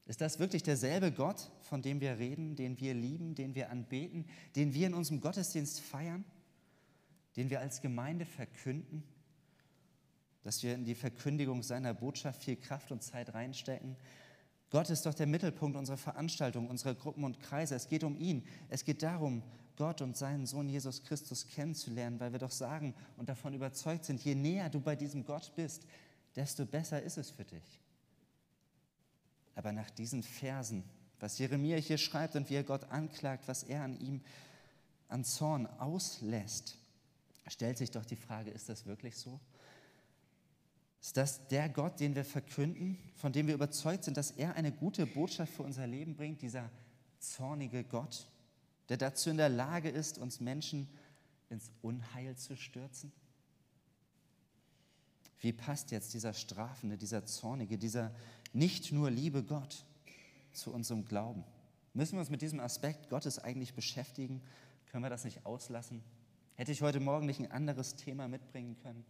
Ist 0.06 0.22
das 0.22 0.38
wirklich 0.38 0.62
derselbe 0.62 1.12
Gott, 1.12 1.50
von 1.60 1.82
dem 1.82 2.00
wir 2.00 2.18
reden, 2.18 2.56
den 2.56 2.80
wir 2.80 2.94
lieben, 2.94 3.34
den 3.34 3.54
wir 3.54 3.70
anbeten, 3.70 4.24
den 4.56 4.72
wir 4.72 4.86
in 4.86 4.94
unserem 4.94 5.20
Gottesdienst 5.20 5.80
feiern, 5.80 6.24
den 7.38 7.50
wir 7.50 7.60
als 7.60 7.80
Gemeinde 7.80 8.26
verkünden, 8.26 9.04
dass 10.42 10.64
wir 10.64 10.74
in 10.74 10.84
die 10.84 10.96
Verkündigung 10.96 11.62
seiner 11.62 11.94
Botschaft 11.94 12.42
viel 12.42 12.56
Kraft 12.56 12.90
und 12.90 13.00
Zeit 13.00 13.32
reinstecken? 13.32 13.96
Gott 14.70 14.90
ist 14.90 15.06
doch 15.06 15.14
der 15.14 15.28
Mittelpunkt 15.28 15.76
unserer 15.76 15.96
Veranstaltung, 15.96 16.68
unserer 16.68 16.96
Gruppen 16.96 17.22
und 17.22 17.38
Kreise. 17.38 17.76
Es 17.76 17.86
geht 17.86 18.02
um 18.02 18.16
ihn. 18.16 18.44
Es 18.68 18.84
geht 18.84 19.04
darum, 19.04 19.44
Gott 19.76 20.02
und 20.02 20.16
seinen 20.16 20.46
Sohn 20.46 20.68
Jesus 20.68 21.04
Christus 21.04 21.46
kennenzulernen, 21.46 22.18
weil 22.18 22.32
wir 22.32 22.40
doch 22.40 22.50
sagen 22.50 22.92
und 23.16 23.28
davon 23.28 23.54
überzeugt 23.54 24.04
sind, 24.04 24.20
je 24.20 24.34
näher 24.34 24.68
du 24.68 24.80
bei 24.80 24.96
diesem 24.96 25.24
Gott 25.24 25.52
bist, 25.54 25.86
desto 26.34 26.66
besser 26.66 27.00
ist 27.00 27.18
es 27.18 27.30
für 27.30 27.44
dich. 27.44 27.80
Aber 29.54 29.70
nach 29.70 29.90
diesen 29.90 30.24
Versen, 30.24 30.82
was 31.20 31.38
Jeremia 31.38 31.76
hier 31.76 31.98
schreibt 31.98 32.34
und 32.34 32.50
wie 32.50 32.56
er 32.56 32.64
Gott 32.64 32.90
anklagt, 32.90 33.46
was 33.46 33.62
er 33.62 33.84
an 33.84 33.96
ihm 34.00 34.22
an 35.06 35.24
Zorn 35.24 35.66
auslässt, 35.78 36.76
stellt 37.50 37.78
sich 37.78 37.90
doch 37.90 38.04
die 38.04 38.16
Frage, 38.16 38.50
ist 38.50 38.68
das 38.68 38.86
wirklich 38.86 39.16
so? 39.16 39.40
Ist 41.00 41.16
das 41.16 41.46
der 41.48 41.68
Gott, 41.68 42.00
den 42.00 42.14
wir 42.14 42.24
verkünden, 42.24 42.98
von 43.14 43.32
dem 43.32 43.46
wir 43.46 43.54
überzeugt 43.54 44.04
sind, 44.04 44.16
dass 44.16 44.32
er 44.32 44.54
eine 44.56 44.72
gute 44.72 45.06
Botschaft 45.06 45.52
für 45.52 45.62
unser 45.62 45.86
Leben 45.86 46.16
bringt, 46.16 46.42
dieser 46.42 46.70
zornige 47.18 47.84
Gott, 47.84 48.28
der 48.88 48.96
dazu 48.96 49.30
in 49.30 49.36
der 49.36 49.48
Lage 49.48 49.88
ist, 49.88 50.18
uns 50.18 50.40
Menschen 50.40 50.88
ins 51.50 51.70
Unheil 51.82 52.36
zu 52.36 52.56
stürzen? 52.56 53.12
Wie 55.40 55.52
passt 55.52 55.92
jetzt 55.92 56.14
dieser 56.14 56.34
strafende, 56.34 56.96
dieser 56.96 57.24
zornige, 57.24 57.78
dieser 57.78 58.12
nicht 58.52 58.92
nur 58.92 59.10
liebe 59.10 59.42
Gott 59.44 59.84
zu 60.52 60.72
unserem 60.72 61.04
Glauben. 61.04 61.44
Müssen 61.94 62.14
wir 62.14 62.20
uns 62.20 62.30
mit 62.30 62.42
diesem 62.42 62.60
Aspekt 62.60 63.08
Gottes 63.08 63.38
eigentlich 63.38 63.74
beschäftigen? 63.74 64.42
Können 64.86 65.04
wir 65.04 65.10
das 65.10 65.24
nicht 65.24 65.44
auslassen? 65.46 66.02
Hätte 66.58 66.72
ich 66.72 66.82
heute 66.82 66.98
Morgen 66.98 67.26
nicht 67.26 67.38
ein 67.38 67.52
anderes 67.52 67.94
Thema 67.94 68.26
mitbringen 68.26 68.76
können? 68.82 69.04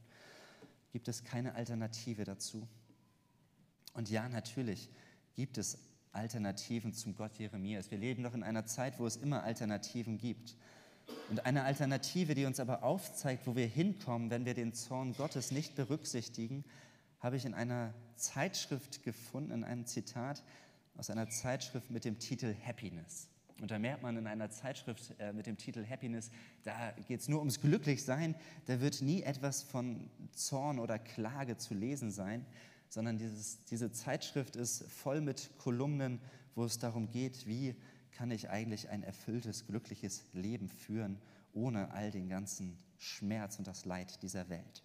Gibt 0.92 1.08
es 1.08 1.24
keine 1.24 1.54
Alternative 1.54 2.24
dazu? 2.24 2.68
Und 3.94 4.10
ja, 4.10 4.28
natürlich 4.28 4.90
gibt 5.34 5.56
es 5.56 5.78
Alternativen 6.12 6.92
zum 6.92 7.14
Gott 7.14 7.38
Jeremias. 7.38 7.90
Wir 7.90 7.96
leben 7.96 8.22
doch 8.22 8.34
in 8.34 8.42
einer 8.42 8.66
Zeit, 8.66 8.98
wo 8.98 9.06
es 9.06 9.16
immer 9.16 9.44
Alternativen 9.44 10.18
gibt. 10.18 10.56
Und 11.30 11.46
eine 11.46 11.62
Alternative, 11.62 12.34
die 12.34 12.44
uns 12.44 12.60
aber 12.60 12.82
aufzeigt, 12.82 13.46
wo 13.46 13.56
wir 13.56 13.66
hinkommen, 13.66 14.28
wenn 14.28 14.44
wir 14.44 14.52
den 14.52 14.74
Zorn 14.74 15.14
Gottes 15.14 15.50
nicht 15.50 15.74
berücksichtigen, 15.74 16.66
habe 17.18 17.38
ich 17.38 17.46
in 17.46 17.54
einer 17.54 17.94
Zeitschrift 18.16 19.04
gefunden, 19.04 19.52
in 19.52 19.64
einem 19.64 19.86
Zitat 19.86 20.42
aus 20.98 21.08
einer 21.08 21.30
Zeitschrift 21.30 21.90
mit 21.90 22.04
dem 22.04 22.18
Titel 22.18 22.54
Happiness. 22.62 23.30
Und 23.60 23.70
da 23.70 23.78
merkt 23.78 24.02
man 24.02 24.16
in 24.16 24.26
einer 24.26 24.50
Zeitschrift 24.50 25.14
äh, 25.18 25.32
mit 25.32 25.46
dem 25.46 25.56
Titel 25.56 25.84
Happiness, 25.84 26.30
da 26.62 26.92
geht 27.08 27.20
es 27.20 27.28
nur 27.28 27.40
ums 27.40 27.60
Glücklichsein, 27.60 28.34
da 28.66 28.80
wird 28.80 29.02
nie 29.02 29.22
etwas 29.22 29.62
von 29.62 30.08
Zorn 30.32 30.78
oder 30.78 30.98
Klage 30.98 31.56
zu 31.56 31.74
lesen 31.74 32.10
sein, 32.10 32.46
sondern 32.88 33.18
dieses, 33.18 33.64
diese 33.64 33.90
Zeitschrift 33.90 34.56
ist 34.56 34.84
voll 34.90 35.20
mit 35.20 35.50
Kolumnen, 35.58 36.20
wo 36.54 36.64
es 36.64 36.78
darum 36.78 37.10
geht, 37.10 37.46
wie 37.46 37.74
kann 38.12 38.30
ich 38.30 38.48
eigentlich 38.48 38.88
ein 38.88 39.02
erfülltes, 39.02 39.66
glückliches 39.66 40.24
Leben 40.32 40.68
führen, 40.68 41.20
ohne 41.52 41.92
all 41.92 42.10
den 42.10 42.28
ganzen 42.28 42.78
Schmerz 42.96 43.58
und 43.58 43.66
das 43.66 43.84
Leid 43.84 44.22
dieser 44.22 44.48
Welt. 44.48 44.82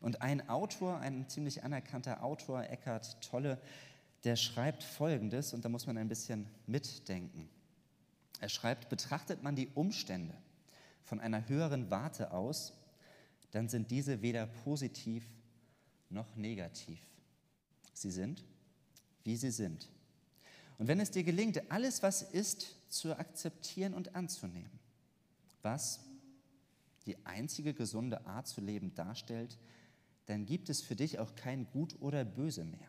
Und 0.00 0.22
ein 0.22 0.48
Autor, 0.48 0.98
ein 0.98 1.28
ziemlich 1.28 1.64
anerkannter 1.64 2.22
Autor, 2.22 2.62
Eckhart 2.64 3.20
Tolle, 3.20 3.60
der 4.24 4.36
schreibt 4.36 4.82
Folgendes, 4.82 5.52
und 5.54 5.64
da 5.64 5.68
muss 5.68 5.86
man 5.86 5.96
ein 5.96 6.08
bisschen 6.08 6.46
mitdenken. 6.66 7.48
Er 8.40 8.48
schreibt, 8.48 8.88
betrachtet 8.88 9.42
man 9.42 9.56
die 9.56 9.68
Umstände 9.74 10.34
von 11.02 11.20
einer 11.20 11.48
höheren 11.48 11.90
Warte 11.90 12.32
aus, 12.32 12.74
dann 13.50 13.68
sind 13.68 13.90
diese 13.90 14.22
weder 14.22 14.46
positiv 14.46 15.26
noch 16.10 16.36
negativ. 16.36 17.00
Sie 17.92 18.10
sind, 18.10 18.44
wie 19.24 19.36
sie 19.36 19.50
sind. 19.50 19.88
Und 20.78 20.86
wenn 20.86 21.00
es 21.00 21.10
dir 21.10 21.24
gelingt, 21.24 21.70
alles, 21.70 22.02
was 22.02 22.22
ist, 22.22 22.76
zu 22.88 23.18
akzeptieren 23.18 23.94
und 23.94 24.14
anzunehmen, 24.14 24.78
was 25.62 26.00
die 27.04 27.16
einzige 27.26 27.74
gesunde 27.74 28.26
Art 28.26 28.46
zu 28.46 28.60
leben 28.60 28.94
darstellt, 28.94 29.58
dann 30.26 30.46
gibt 30.46 30.68
es 30.68 30.82
für 30.82 30.94
dich 30.94 31.18
auch 31.18 31.34
kein 31.34 31.68
Gut 31.70 31.96
oder 32.00 32.24
Böse 32.24 32.64
mehr. 32.64 32.88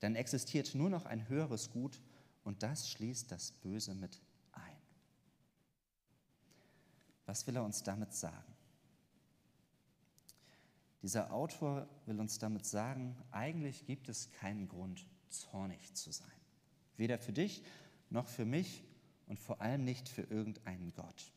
Dann 0.00 0.16
existiert 0.16 0.74
nur 0.74 0.90
noch 0.90 1.06
ein 1.06 1.28
höheres 1.28 1.70
Gut 1.70 2.00
und 2.42 2.62
das 2.62 2.90
schließt 2.90 3.30
das 3.30 3.52
Böse 3.52 3.94
mit 3.94 4.20
ein. 4.52 4.76
Was 7.30 7.46
will 7.46 7.54
er 7.54 7.62
uns 7.62 7.84
damit 7.84 8.12
sagen? 8.12 8.52
Dieser 11.00 11.32
Autor 11.32 11.88
will 12.06 12.18
uns 12.18 12.40
damit 12.40 12.66
sagen, 12.66 13.16
eigentlich 13.30 13.86
gibt 13.86 14.08
es 14.08 14.32
keinen 14.32 14.66
Grund, 14.66 15.06
zornig 15.28 15.94
zu 15.94 16.10
sein. 16.10 16.26
Weder 16.96 17.20
für 17.20 17.32
dich 17.32 17.62
noch 18.08 18.26
für 18.26 18.44
mich 18.44 18.82
und 19.28 19.38
vor 19.38 19.60
allem 19.60 19.84
nicht 19.84 20.08
für 20.08 20.22
irgendeinen 20.22 20.92
Gott. 20.92 21.32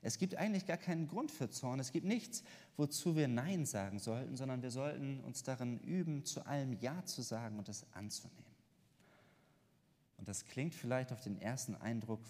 Es 0.00 0.16
gibt 0.16 0.36
eigentlich 0.36 0.64
gar 0.64 0.76
keinen 0.76 1.08
Grund 1.08 1.32
für 1.32 1.50
Zorn. 1.50 1.80
Es 1.80 1.90
gibt 1.90 2.06
nichts, 2.06 2.44
wozu 2.76 3.16
wir 3.16 3.26
Nein 3.26 3.66
sagen 3.66 3.98
sollten, 3.98 4.36
sondern 4.36 4.62
wir 4.62 4.70
sollten 4.70 5.18
uns 5.24 5.42
darin 5.42 5.80
üben, 5.80 6.24
zu 6.24 6.46
allem 6.46 6.74
Ja 6.74 7.04
zu 7.04 7.20
sagen 7.20 7.58
und 7.58 7.68
es 7.68 7.84
anzunehmen. 7.94 8.54
Und 10.18 10.28
das 10.28 10.44
klingt 10.44 10.76
vielleicht 10.76 11.10
auf 11.10 11.20
den 11.20 11.36
ersten 11.36 11.74
Eindruck 11.74 12.22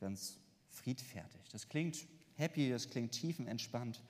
ganz 0.00 0.40
friedfertig. 0.70 1.48
Das 1.50 1.68
klingt 1.68 2.08
happy, 2.38 2.70
das 2.70 2.88
klingt 2.88 3.12
tiefenentspannt. 3.12 4.02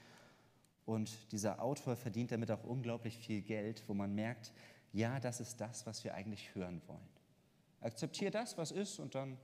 Und 0.84 1.10
dieser 1.32 1.60
Autor 1.60 1.96
verdient 1.96 2.32
damit 2.32 2.50
auch 2.50 2.64
unglaublich 2.64 3.18
viel 3.18 3.42
Geld, 3.42 3.82
wo 3.88 3.94
man 3.94 4.14
merkt, 4.14 4.52
ja, 4.92 5.20
das 5.20 5.40
ist 5.40 5.60
das, 5.60 5.84
was 5.86 6.04
wir 6.04 6.14
eigentlich 6.14 6.54
hören 6.54 6.80
wollen. 6.86 7.08
Akzeptiere 7.80 8.30
das, 8.30 8.56
was 8.56 8.70
ist, 8.70 8.98
und 8.98 9.14
dann 9.14 9.36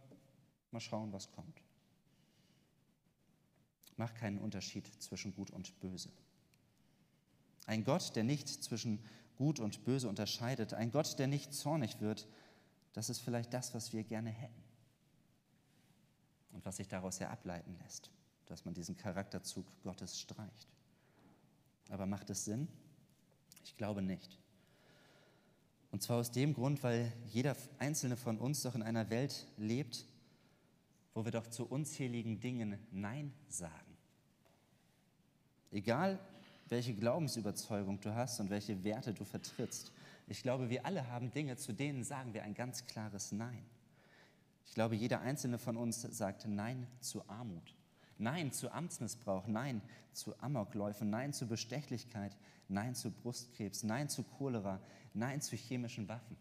mal 0.71 0.81
schauen, 0.81 1.13
was 1.13 1.31
kommt. 1.33 1.63
Mach 3.97 4.15
keinen 4.15 4.39
Unterschied 4.39 4.87
zwischen 5.03 5.35
Gut 5.35 5.51
und 5.51 5.79
Böse. 5.81 6.11
Ein 7.67 7.85
Gott, 7.85 8.17
der 8.17 8.25
nicht 8.25 8.49
zwischen 8.49 9.05
Gut 9.37 9.61
und 9.61 9.85
Böse 9.85 10.09
unterscheidet, 10.09 10.75
ein 10.75 10.91
Gott, 10.91 11.19
der 11.19 11.27
nicht 11.27 11.53
zornig 11.53 12.01
wird, 12.01 12.27
das 12.93 13.11
ist 13.11 13.21
vielleicht 13.21 13.53
das, 13.53 13.75
was 13.75 13.93
wir 13.93 14.05
gerne 14.05 14.31
hätten. 14.31 14.63
Und 16.53 16.65
was 16.65 16.77
sich 16.77 16.89
daraus 16.89 17.19
ja 17.19 17.31
ableiten 17.31 17.77
lässt, 17.83 18.11
dass 18.47 18.65
man 18.65 18.75
diesen 18.75 18.97
Charakterzug 18.97 19.67
Gottes 19.83 20.21
streicht. 20.21 20.69
Aber 21.91 22.07
macht 22.07 22.31
es 22.31 22.45
Sinn? 22.45 22.69
Ich 23.65 23.77
glaube 23.77 24.03
nicht. 24.03 24.39
Und 25.91 26.03
zwar 26.03 26.19
aus 26.19 26.33
dem 26.33 26.55
Grund, 26.55 26.83
weil 26.83 27.13
jeder 27.27 27.57
einzelne 27.79 28.17
von 28.17 28.39
uns 28.39 28.63
doch 28.63 28.75
in 28.75 28.83
einer 28.83 29.11
Welt 29.11 29.47
lebt, 29.57 30.07
wo 31.15 31.25
wir 31.25 31.31
doch 31.31 31.47
zu 31.47 31.67
unzähligen 31.67 32.41
Dingen 32.41 32.79
Nein 32.91 33.33
sagen. 33.49 33.97
Egal, 35.71 36.19
welche 36.69 36.95
Glaubensüberzeugung 36.95 38.01
du 38.01 38.15
hast 38.15 38.41
und 38.41 38.51
welche 38.51 38.83
Werte 38.85 39.15
du 39.15 39.25
vertrittst. 39.25 39.93
Ich 40.27 40.43
glaube, 40.43 40.71
wir 40.71 40.87
alle 40.87 41.09
haben 41.09 41.31
Dinge, 41.31 41.57
zu 41.57 41.73
denen 41.73 42.05
sagen 42.05 42.35
wir 42.35 42.43
ein 42.43 42.55
ganz 42.55 42.87
klares 42.87 43.33
Nein. 43.33 43.65
Ich 44.67 44.75
glaube, 44.75 44.97
jeder 44.97 45.21
einzelne 45.21 45.59
von 45.59 45.77
uns 45.77 46.03
sagt 46.03 46.47
Nein 46.47 46.87
zu 47.01 47.29
Armut, 47.29 47.75
Nein 48.19 48.53
zu 48.53 48.71
Amtsmissbrauch, 48.71 49.47
Nein 49.47 49.83
zu 50.13 50.39
Amokläufen, 50.41 51.11
Nein 51.11 51.33
zu 51.33 51.47
Bestechlichkeit, 51.47 52.37
Nein 52.69 52.95
zu 52.95 53.11
Brustkrebs, 53.11 53.83
Nein 53.83 54.09
zu 54.09 54.23
Cholera, 54.23 54.81
Nein 55.13 55.41
zu 55.41 55.57
chemischen 55.57 56.09
Waffen. 56.09 56.37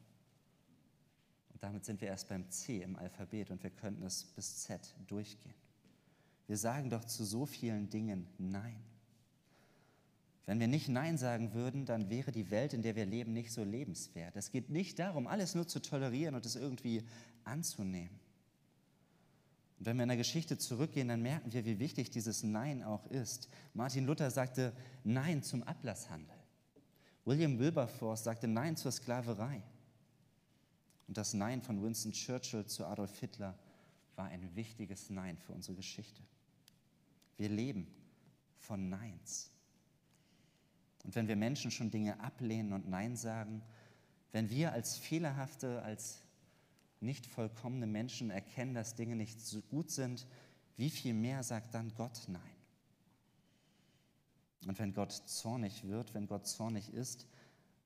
Damit 1.60 1.86
sind 1.86 2.02
wir 2.02 2.10
erst 2.10 2.28
beim 2.28 2.50
C 2.50 2.82
im 2.82 2.98
Alphabet 2.98 3.50
und 3.50 3.64
wir 3.64 3.70
könnten 3.70 4.04
es 4.04 4.26
bis 4.26 4.64
Z 4.64 4.94
durchgehen. 5.08 5.56
Wir 6.46 6.58
sagen 6.58 6.90
doch 6.90 7.06
zu 7.06 7.24
so 7.24 7.46
vielen 7.46 7.90
Dingen 7.90 8.28
Nein. 8.38 8.84
Wenn 10.46 10.60
wir 10.60 10.68
nicht 10.68 10.90
Nein 10.90 11.18
sagen 11.18 11.54
würden, 11.54 11.86
dann 11.86 12.10
wäre 12.10 12.34
die 12.34 12.52
Welt, 12.52 12.74
in 12.74 12.82
der 12.82 12.98
wir 12.98 13.06
leben, 13.06 13.32
nicht 13.32 13.54
so 13.54 13.64
lebenswert. 13.64 14.36
Es 14.36 14.52
geht 14.52 14.70
nicht 14.70 15.00
darum, 15.00 15.26
alles 15.26 15.56
nur 15.56 15.66
zu 15.66 15.82
tolerieren 15.82 16.36
und 16.36 16.46
es 16.46 16.58
irgendwie 16.58 17.04
anzunehmen. 17.46 18.20
Und 19.84 19.88
wenn 19.88 19.98
wir 19.98 20.04
in 20.04 20.10
der 20.10 20.18
Geschichte 20.18 20.58
zurückgehen, 20.58 21.10
dann 21.10 21.22
merken 21.22 21.52
wir, 21.52 21.66
wie 21.66 21.78
wichtig 21.78 22.10
dieses 22.10 22.42
Nein 22.42 22.84
auch 22.84 23.06
ist. 23.08 23.50
Martin 23.74 24.06
Luther 24.06 24.32
sagte 24.32 24.72
Nein 25.04 25.44
zum 25.44 25.62
Ablasshandel. 25.64 26.38
William 27.26 27.60
Wilberforce 27.60 28.24
sagte 28.24 28.48
Nein 28.48 28.78
zur 28.78 28.94
Sklaverei. 28.94 29.62
Und 31.10 31.18
das 31.18 31.34
Nein 31.34 31.62
von 31.62 31.84
Winston 31.84 32.14
Churchill 32.14 32.66
zu 32.66 32.86
Adolf 32.86 33.20
Hitler 33.20 33.60
war 34.16 34.28
ein 34.28 34.56
wichtiges 34.56 35.10
Nein 35.10 35.38
für 35.38 35.52
unsere 35.52 35.76
Geschichte. 35.76 36.24
Wir 37.36 37.50
leben 37.50 37.86
von 38.60 38.88
Neins. 38.88 39.52
Und 41.04 41.14
wenn 41.14 41.28
wir 41.28 41.36
Menschen 41.36 41.72
schon 41.72 41.92
Dinge 41.92 42.22
ablehnen 42.22 42.72
und 42.72 42.88
Nein 42.88 43.18
sagen, 43.18 43.62
wenn 44.32 44.50
wir 44.50 44.72
als 44.72 44.96
fehlerhafte, 44.96 45.82
als 45.82 46.22
nicht 47.04 47.26
vollkommene 47.26 47.86
Menschen 47.86 48.30
erkennen, 48.30 48.74
dass 48.74 48.96
Dinge 48.96 49.16
nicht 49.16 49.40
so 49.42 49.62
gut 49.62 49.92
sind, 49.92 50.26
wie 50.78 50.90
viel 50.90 51.14
mehr 51.14 51.44
sagt 51.44 51.74
dann 51.74 51.94
Gott 51.96 52.24
Nein? 52.28 52.42
Und 54.66 54.80
wenn 54.80 54.94
Gott 54.94 55.12
zornig 55.12 55.84
wird, 55.88 56.14
wenn 56.14 56.28
Gott 56.28 56.48
zornig 56.48 56.94
ist, 56.94 57.28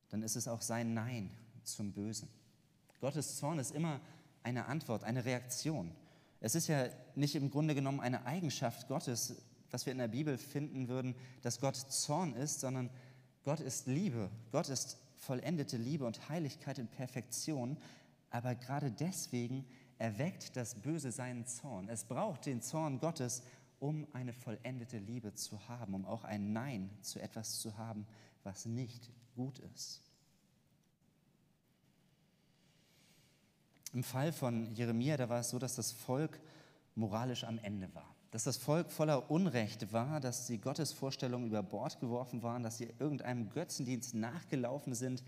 dann 0.10 0.22
ist 0.22 0.36
es 0.36 0.48
auch 0.48 0.62
sein 0.62 0.94
Nein 0.94 1.32
zum 1.64 1.92
Bösen. 1.92 2.30
Gottes 3.02 3.38
Zorn 3.38 3.60
ist 3.60 3.72
immer 3.72 4.00
eine 4.44 4.66
Antwort, 4.66 5.04
eine 5.04 5.26
Reaktion. 5.26 5.92
Es 6.40 6.56
ist 6.56 6.68
ja 6.68 6.88
nicht 7.16 7.36
im 7.36 7.50
Grunde 7.50 7.76
genommen 7.76 8.00
eine 8.00 8.26
Eigenschaft 8.26 8.88
Gottes, 8.88 9.36
was 9.72 9.86
wir 9.86 9.92
in 9.92 10.00
der 10.00 10.08
Bibel 10.08 10.38
finden 10.38 10.88
würden, 10.88 11.16
dass 11.42 11.60
Gott 11.60 11.76
Zorn 11.76 12.34
ist, 12.36 12.62
sondern 12.62 12.90
Gott 13.44 13.60
ist 13.60 13.88
Liebe. 13.88 14.30
Gott 14.52 14.70
ist 14.70 14.98
vollendete 15.16 15.78
Liebe 15.78 16.06
und 16.06 16.30
Heiligkeit 16.30 16.80
in 16.80 16.88
Perfektion. 16.88 17.78
Aber 18.30 18.56
gerade 18.56 18.92
deswegen 18.92 19.66
erweckt 19.98 20.56
das 20.56 20.76
Böse 20.76 21.12
seinen 21.12 21.46
Zorn. 21.46 21.90
Es 21.90 22.04
braucht 22.04 22.46
den 22.46 22.62
Zorn 22.62 23.00
Gottes, 23.00 23.44
um 23.80 24.08
eine 24.14 24.34
vollendete 24.34 24.98
Liebe 24.98 25.34
zu 25.34 25.68
haben, 25.68 25.94
um 25.94 26.06
auch 26.06 26.24
ein 26.24 26.52
Nein 26.52 26.90
zu 27.02 27.20
etwas 27.20 27.60
zu 27.60 27.78
haben, 27.78 28.08
was 28.44 28.66
nicht 28.66 29.12
gut 29.36 29.60
ist. 29.60 30.02
Im 33.94 34.04
Fall 34.04 34.32
von 34.32 34.74
Jeremia, 34.76 35.18
da 35.18 35.30
war 35.30 35.40
es 35.40 35.50
so, 35.50 35.60
dass 35.60 35.76
das 35.76 35.92
Volk 35.92 36.40
moralisch 36.96 37.44
am 37.44 37.58
Ende 37.60 37.94
war. 37.96 38.16
Dass 38.32 38.44
das 38.44 38.58
Volk 38.58 38.92
voller 38.92 39.32
Unrecht 39.32 39.94
war, 39.94 40.20
dass 40.20 40.48
sie 40.48 40.58
Gottes 40.58 40.92
Vorstellungen 40.92 41.48
über 41.48 41.64
Bord 41.64 42.00
geworfen 42.00 42.44
waren, 42.44 42.64
dass 42.64 42.78
sie 42.78 42.94
irgendeinem 43.00 43.50
Götzendienst 43.50 44.14
nachgelaufen 44.16 44.94
sind, 44.94 45.24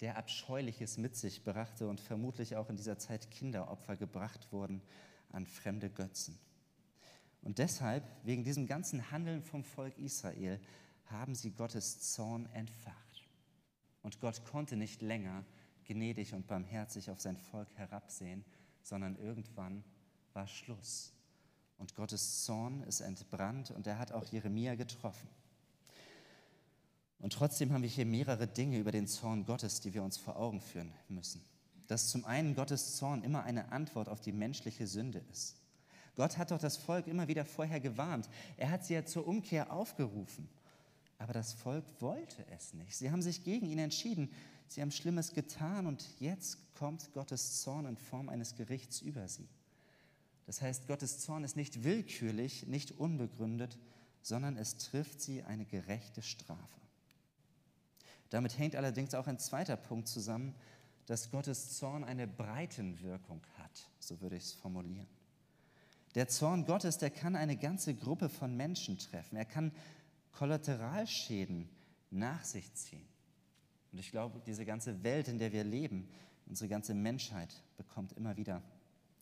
der 0.00 0.16
Abscheuliches 0.16 0.98
mit 0.98 1.16
sich 1.16 1.44
brachte 1.44 1.88
und 1.88 2.00
vermutlich 2.00 2.56
auch 2.56 2.68
in 2.70 2.76
dieser 2.76 2.98
Zeit 2.98 3.30
Kinderopfer 3.30 3.96
gebracht 3.96 4.52
wurden 4.52 4.82
an 5.30 5.46
fremde 5.46 5.90
Götzen. 5.90 6.38
Und 7.42 7.58
deshalb, 7.58 8.04
wegen 8.24 8.44
diesem 8.44 8.66
ganzen 8.66 9.10
Handeln 9.10 9.42
vom 9.42 9.64
Volk 9.64 9.98
Israel, 9.98 10.60
haben 11.06 11.34
sie 11.34 11.50
Gottes 11.50 12.12
Zorn 12.12 12.46
entfacht. 12.46 13.28
Und 14.02 14.20
Gott 14.20 14.44
konnte 14.44 14.76
nicht 14.76 15.02
länger 15.02 15.44
gnädig 15.84 16.34
und 16.34 16.46
barmherzig 16.46 17.10
auf 17.10 17.20
sein 17.20 17.36
Volk 17.36 17.68
herabsehen, 17.76 18.44
sondern 18.82 19.16
irgendwann 19.16 19.84
war 20.32 20.46
Schluss. 20.46 21.12
Und 21.78 21.94
Gottes 21.94 22.44
Zorn 22.44 22.82
ist 22.84 23.00
entbrannt 23.00 23.70
und 23.70 23.86
er 23.86 23.98
hat 23.98 24.12
auch 24.12 24.24
Jeremia 24.24 24.74
getroffen. 24.74 25.28
Und 27.24 27.32
trotzdem 27.32 27.72
haben 27.72 27.80
wir 27.80 27.88
hier 27.88 28.04
mehrere 28.04 28.46
Dinge 28.46 28.76
über 28.76 28.92
den 28.92 29.06
Zorn 29.06 29.46
Gottes, 29.46 29.80
die 29.80 29.94
wir 29.94 30.02
uns 30.02 30.18
vor 30.18 30.36
Augen 30.36 30.60
führen 30.60 30.92
müssen. 31.08 31.40
Dass 31.86 32.10
zum 32.10 32.26
einen 32.26 32.54
Gottes 32.54 32.96
Zorn 32.96 33.22
immer 33.22 33.44
eine 33.44 33.72
Antwort 33.72 34.10
auf 34.10 34.20
die 34.20 34.30
menschliche 34.30 34.86
Sünde 34.86 35.24
ist. 35.32 35.56
Gott 36.16 36.36
hat 36.36 36.50
doch 36.50 36.58
das 36.58 36.76
Volk 36.76 37.06
immer 37.06 37.26
wieder 37.26 37.46
vorher 37.46 37.80
gewarnt. 37.80 38.28
Er 38.58 38.68
hat 38.68 38.84
sie 38.84 38.92
ja 38.92 39.06
zur 39.06 39.26
Umkehr 39.26 39.72
aufgerufen. 39.72 40.50
Aber 41.16 41.32
das 41.32 41.54
Volk 41.54 41.86
wollte 41.98 42.44
es 42.54 42.74
nicht. 42.74 42.94
Sie 42.94 43.10
haben 43.10 43.22
sich 43.22 43.42
gegen 43.42 43.70
ihn 43.70 43.78
entschieden. 43.78 44.30
Sie 44.68 44.82
haben 44.82 44.90
Schlimmes 44.90 45.32
getan 45.32 45.86
und 45.86 46.06
jetzt 46.20 46.58
kommt 46.74 47.10
Gottes 47.14 47.62
Zorn 47.62 47.86
in 47.86 47.96
Form 47.96 48.28
eines 48.28 48.54
Gerichts 48.54 49.00
über 49.00 49.28
sie. 49.28 49.48
Das 50.44 50.60
heißt, 50.60 50.88
Gottes 50.88 51.20
Zorn 51.20 51.42
ist 51.42 51.56
nicht 51.56 51.84
willkürlich, 51.84 52.66
nicht 52.66 52.92
unbegründet, 52.92 53.78
sondern 54.20 54.58
es 54.58 54.76
trifft 54.76 55.22
sie 55.22 55.42
eine 55.42 55.64
gerechte 55.64 56.20
Strafe. 56.20 56.83
Damit 58.34 58.58
hängt 58.58 58.74
allerdings 58.74 59.14
auch 59.14 59.28
ein 59.28 59.38
zweiter 59.38 59.76
Punkt 59.76 60.08
zusammen, 60.08 60.56
dass 61.06 61.30
Gottes 61.30 61.78
Zorn 61.78 62.02
eine 62.02 62.26
Breitenwirkung 62.26 63.40
hat, 63.58 63.88
so 64.00 64.20
würde 64.20 64.34
ich 64.34 64.42
es 64.42 64.52
formulieren. 64.52 65.06
Der 66.16 66.26
Zorn 66.26 66.64
Gottes, 66.64 66.98
der 66.98 67.10
kann 67.10 67.36
eine 67.36 67.56
ganze 67.56 67.94
Gruppe 67.94 68.28
von 68.28 68.56
Menschen 68.56 68.98
treffen. 68.98 69.36
Er 69.36 69.44
kann 69.44 69.70
Kollateralschäden 70.32 71.68
nach 72.10 72.42
sich 72.42 72.74
ziehen. 72.74 73.06
Und 73.92 74.00
ich 74.00 74.10
glaube, 74.10 74.42
diese 74.44 74.64
ganze 74.64 75.04
Welt, 75.04 75.28
in 75.28 75.38
der 75.38 75.52
wir 75.52 75.62
leben, 75.62 76.08
unsere 76.46 76.68
ganze 76.68 76.92
Menschheit 76.92 77.62
bekommt 77.76 78.14
immer 78.14 78.36
wieder 78.36 78.62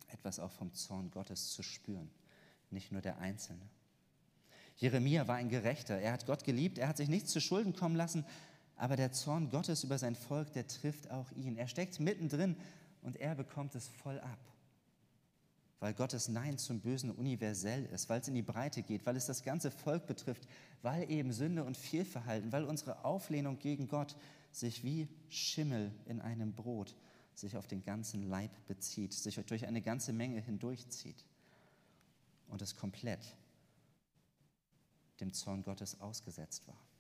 etwas 0.09 0.39
auch 0.39 0.53
vom 0.53 0.73
Zorn 0.73 1.11
Gottes 1.11 1.51
zu 1.51 1.63
spüren, 1.63 2.11
nicht 2.71 2.93
nur 2.93 3.03
der 3.03 3.19
Einzelne. 3.19 3.69
Jeremia 4.77 5.29
war 5.29 5.37
ein 5.37 5.51
Gerechter, 5.51 5.99
er 5.99 6.13
hat 6.13 6.25
Gott 6.25 6.45
geliebt, 6.45 6.79
er 6.79 6.89
hat 6.89 6.97
sich 6.97 7.11
nichts 7.11 7.31
zu 7.31 7.43
Schulden 7.43 7.75
kommen 7.75 7.95
lassen, 7.95 8.25
aber 8.83 8.97
der 8.97 9.13
Zorn 9.13 9.49
Gottes 9.49 9.85
über 9.85 9.97
sein 9.97 10.17
Volk, 10.17 10.53
der 10.55 10.67
trifft 10.67 11.09
auch 11.09 11.31
ihn. 11.37 11.57
Er 11.57 11.69
steckt 11.69 12.01
mittendrin 12.01 12.57
und 13.03 13.17
er 13.17 13.37
bekommt 13.37 13.77
es 13.77 13.87
voll 13.87 14.19
ab. 14.19 14.41
Weil 15.79 15.95
Gottes 15.95 16.29
Nein 16.29 16.59
zum 16.59 16.81
Bösen 16.81 17.13
universell 17.13 17.85
ist, 17.87 18.09
weil 18.09 18.21
es 18.21 18.27
in 18.27 18.35
die 18.35 18.43
Breite 18.43 18.83
geht, 18.83 19.07
weil 19.07 19.15
es 19.15 19.27
das 19.27 19.45
ganze 19.45 19.71
Volk 19.71 20.09
betrifft, 20.09 20.49
weil 20.83 21.09
eben 21.09 21.33
Sünde 21.33 21.63
und 21.63 21.77
Fehlverhalten, 21.77 22.51
weil 22.51 22.65
unsere 22.65 23.05
Auflehnung 23.05 23.61
gegen 23.61 23.87
Gott 23.87 24.17
sich 24.51 24.83
wie 24.83 25.07
Schimmel 25.29 25.93
in 26.07 26.21
einem 26.21 26.53
Brot 26.53 26.97
sich 27.35 27.57
auf 27.57 27.69
den 27.69 27.85
ganzen 27.85 28.29
Leib 28.29 28.51
bezieht, 28.67 29.13
sich 29.13 29.37
durch 29.47 29.65
eine 29.65 29.81
ganze 29.81 30.13
Menge 30.13 30.41
hindurchzieht 30.41 31.25
und 32.49 32.61
es 32.61 32.75
komplett 32.75 33.37
dem 35.21 35.33
Zorn 35.33 35.63
Gottes 35.63 36.01
ausgesetzt 36.01 36.67
war. 36.67 36.92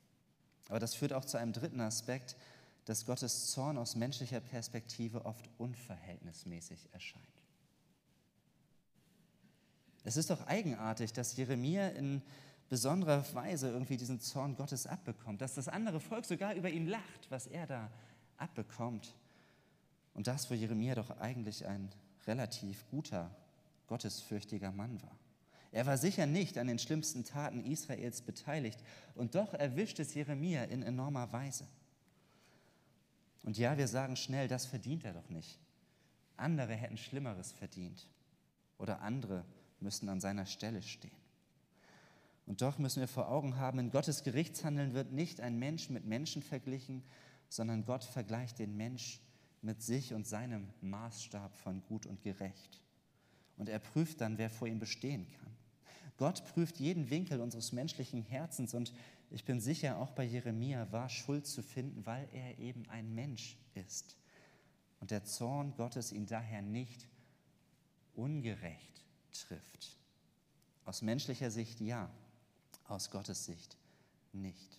Aber 0.72 0.80
das 0.80 0.94
führt 0.94 1.12
auch 1.12 1.26
zu 1.26 1.36
einem 1.36 1.52
dritten 1.52 1.82
Aspekt, 1.82 2.34
dass 2.86 3.04
Gottes 3.04 3.50
Zorn 3.50 3.76
aus 3.76 3.94
menschlicher 3.94 4.40
Perspektive 4.40 5.26
oft 5.26 5.46
unverhältnismäßig 5.58 6.88
erscheint. 6.94 7.42
Es 10.02 10.16
ist 10.16 10.30
doch 10.30 10.46
eigenartig, 10.46 11.12
dass 11.12 11.36
Jeremia 11.36 11.88
in 11.88 12.22
besonderer 12.70 13.22
Weise 13.34 13.68
irgendwie 13.68 13.98
diesen 13.98 14.18
Zorn 14.18 14.56
Gottes 14.56 14.86
abbekommt, 14.86 15.42
dass 15.42 15.56
das 15.56 15.68
andere 15.68 16.00
Volk 16.00 16.24
sogar 16.24 16.54
über 16.54 16.70
ihn 16.70 16.86
lacht, 16.86 17.30
was 17.30 17.46
er 17.46 17.66
da 17.66 17.90
abbekommt. 18.38 19.14
Und 20.14 20.26
das, 20.26 20.50
wo 20.50 20.54
Jeremia 20.54 20.94
doch 20.94 21.10
eigentlich 21.20 21.66
ein 21.66 21.90
relativ 22.26 22.88
guter, 22.88 23.30
gottesfürchtiger 23.88 24.72
Mann 24.72 25.02
war. 25.02 25.18
Er 25.72 25.86
war 25.86 25.96
sicher 25.96 26.26
nicht 26.26 26.58
an 26.58 26.66
den 26.66 26.78
schlimmsten 26.78 27.24
Taten 27.24 27.64
Israels 27.64 28.20
beteiligt 28.20 28.78
und 29.14 29.34
doch 29.34 29.54
erwischt 29.54 29.98
es 29.98 30.14
Jeremia 30.14 30.64
in 30.64 30.82
enormer 30.82 31.32
Weise. 31.32 31.66
Und 33.42 33.58
ja, 33.58 33.76
wir 33.76 33.88
sagen 33.88 34.16
schnell, 34.16 34.48
das 34.48 34.66
verdient 34.66 35.04
er 35.04 35.14
doch 35.14 35.28
nicht. 35.30 35.58
Andere 36.36 36.74
hätten 36.74 36.98
Schlimmeres 36.98 37.52
verdient 37.52 38.06
oder 38.78 39.00
andere 39.00 39.44
müssten 39.80 40.08
an 40.08 40.20
seiner 40.20 40.46
Stelle 40.46 40.82
stehen. 40.82 41.10
Und 42.46 42.60
doch 42.60 42.78
müssen 42.78 43.00
wir 43.00 43.08
vor 43.08 43.28
Augen 43.28 43.56
haben, 43.56 43.78
in 43.78 43.90
Gottes 43.90 44.24
Gerichtshandeln 44.24 44.92
wird 44.92 45.12
nicht 45.12 45.40
ein 45.40 45.58
Mensch 45.58 45.88
mit 45.88 46.04
Menschen 46.04 46.42
verglichen, 46.42 47.02
sondern 47.48 47.84
Gott 47.84 48.04
vergleicht 48.04 48.58
den 48.58 48.76
Mensch 48.76 49.20
mit 49.62 49.80
sich 49.82 50.12
und 50.12 50.26
seinem 50.26 50.68
Maßstab 50.80 51.56
von 51.56 51.82
gut 51.84 52.04
und 52.04 52.22
gerecht. 52.22 52.80
Und 53.56 53.68
er 53.68 53.78
prüft 53.78 54.20
dann, 54.20 54.38
wer 54.38 54.50
vor 54.50 54.66
ihm 54.66 54.80
bestehen 54.80 55.26
kann. 55.30 55.51
Gott 56.16 56.44
prüft 56.52 56.78
jeden 56.78 57.10
Winkel 57.10 57.40
unseres 57.40 57.72
menschlichen 57.72 58.22
Herzens 58.22 58.74
und 58.74 58.92
ich 59.30 59.44
bin 59.44 59.60
sicher, 59.60 59.98
auch 59.98 60.10
bei 60.10 60.24
Jeremia 60.24 60.92
war 60.92 61.08
Schuld 61.08 61.46
zu 61.46 61.62
finden, 61.62 62.04
weil 62.04 62.28
er 62.32 62.58
eben 62.58 62.88
ein 62.90 63.14
Mensch 63.14 63.56
ist. 63.74 64.16
Und 65.00 65.10
der 65.10 65.24
Zorn 65.24 65.74
Gottes 65.76 66.12
ihn 66.12 66.26
daher 66.26 66.60
nicht 66.60 67.08
ungerecht 68.14 69.04
trifft. 69.32 69.96
Aus 70.84 71.00
menschlicher 71.00 71.50
Sicht 71.50 71.80
ja, 71.80 72.10
aus 72.84 73.10
Gottes 73.10 73.46
Sicht 73.46 73.76
nicht. 74.32 74.78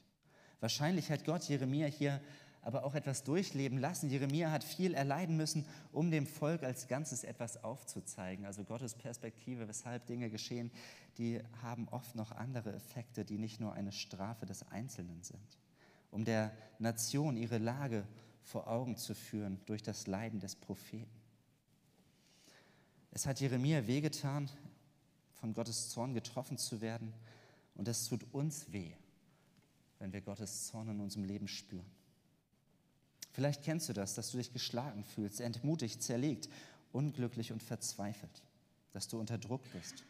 Wahrscheinlich 0.59 1.09
hat 1.11 1.25
Gott 1.25 1.43
Jeremia 1.43 1.87
hier 1.87 2.21
aber 2.63 2.83
auch 2.83 2.95
etwas 2.95 3.23
durchleben 3.23 3.77
lassen. 3.77 4.09
Jeremia 4.09 4.51
hat 4.51 4.63
viel 4.63 4.93
erleiden 4.93 5.37
müssen, 5.37 5.65
um 5.91 6.11
dem 6.11 6.25
Volk 6.25 6.63
als 6.63 6.87
Ganzes 6.87 7.23
etwas 7.23 7.63
aufzuzeigen. 7.63 8.45
Also 8.45 8.63
Gottes 8.63 8.95
Perspektive, 8.95 9.67
weshalb 9.67 10.05
Dinge 10.05 10.29
geschehen, 10.29 10.71
die 11.17 11.41
haben 11.61 11.87
oft 11.89 12.15
noch 12.15 12.31
andere 12.31 12.73
Effekte, 12.73 13.25
die 13.25 13.37
nicht 13.37 13.59
nur 13.59 13.73
eine 13.73 13.91
Strafe 13.91 14.45
des 14.45 14.67
Einzelnen 14.69 15.21
sind. 15.21 15.59
Um 16.11 16.25
der 16.25 16.51
Nation 16.79 17.37
ihre 17.37 17.57
Lage 17.57 18.07
vor 18.43 18.67
Augen 18.67 18.97
zu 18.97 19.13
führen 19.13 19.59
durch 19.65 19.81
das 19.83 20.07
Leiden 20.07 20.39
des 20.39 20.55
Propheten. 20.55 21.21
Es 23.11 23.25
hat 23.25 23.39
Jeremia 23.39 23.85
wehgetan, 23.85 24.49
von 25.43 25.53
Gottes 25.53 25.89
Zorn 25.89 26.13
getroffen 26.13 26.57
zu 26.57 26.79
werden. 26.79 27.13
Und 27.75 27.89
es 27.89 28.07
tut 28.07 28.25
uns 28.33 28.71
weh, 28.71 28.93
wenn 29.99 30.13
wir 30.13 30.21
Gottes 30.21 30.67
Zorn 30.67 30.87
in 30.89 30.99
unserem 31.01 31.25
Leben 31.25 31.49
spüren. 31.49 31.85
Vielleicht 33.33 33.63
kennst 33.63 33.89
du 33.89 33.93
das, 33.93 34.13
dass 34.13 34.31
du 34.31 34.37
dich 34.37 34.53
geschlagen 34.53 35.03
fühlst, 35.03 35.41
entmutigt, 35.41 36.01
zerlegt, 36.01 36.49
unglücklich 36.91 37.51
und 37.51 37.61
verzweifelt, 37.61 38.43
dass 38.93 39.07
du 39.07 39.19
unter 39.19 39.39
Druck 39.39 39.61
bist, 39.73 40.03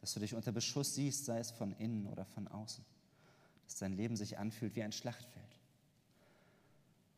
dass 0.00 0.14
du 0.14 0.20
dich 0.20 0.34
unter 0.34 0.52
Beschuss 0.52 0.94
siehst, 0.94 1.24
sei 1.24 1.40
es 1.40 1.50
von 1.50 1.72
innen 1.78 2.06
oder 2.06 2.24
von 2.24 2.46
außen, 2.46 2.84
dass 3.66 3.76
dein 3.76 3.96
Leben 3.96 4.16
sich 4.16 4.38
anfühlt 4.38 4.76
wie 4.76 4.84
ein 4.84 4.92
Schlachtfeld. 4.92 5.44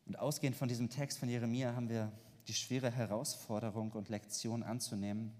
Und 0.07 0.19
ausgehend 0.19 0.57
von 0.57 0.69
diesem 0.69 0.89
Text 0.89 1.19
von 1.19 1.29
Jeremia 1.29 1.75
haben 1.75 1.91
wir 1.91 2.11
die 2.49 2.55
schwere 2.55 2.91
Herausforderung 2.91 3.93
und 3.93 4.09
Lektion 4.09 4.63
anzunehmen, 4.63 5.33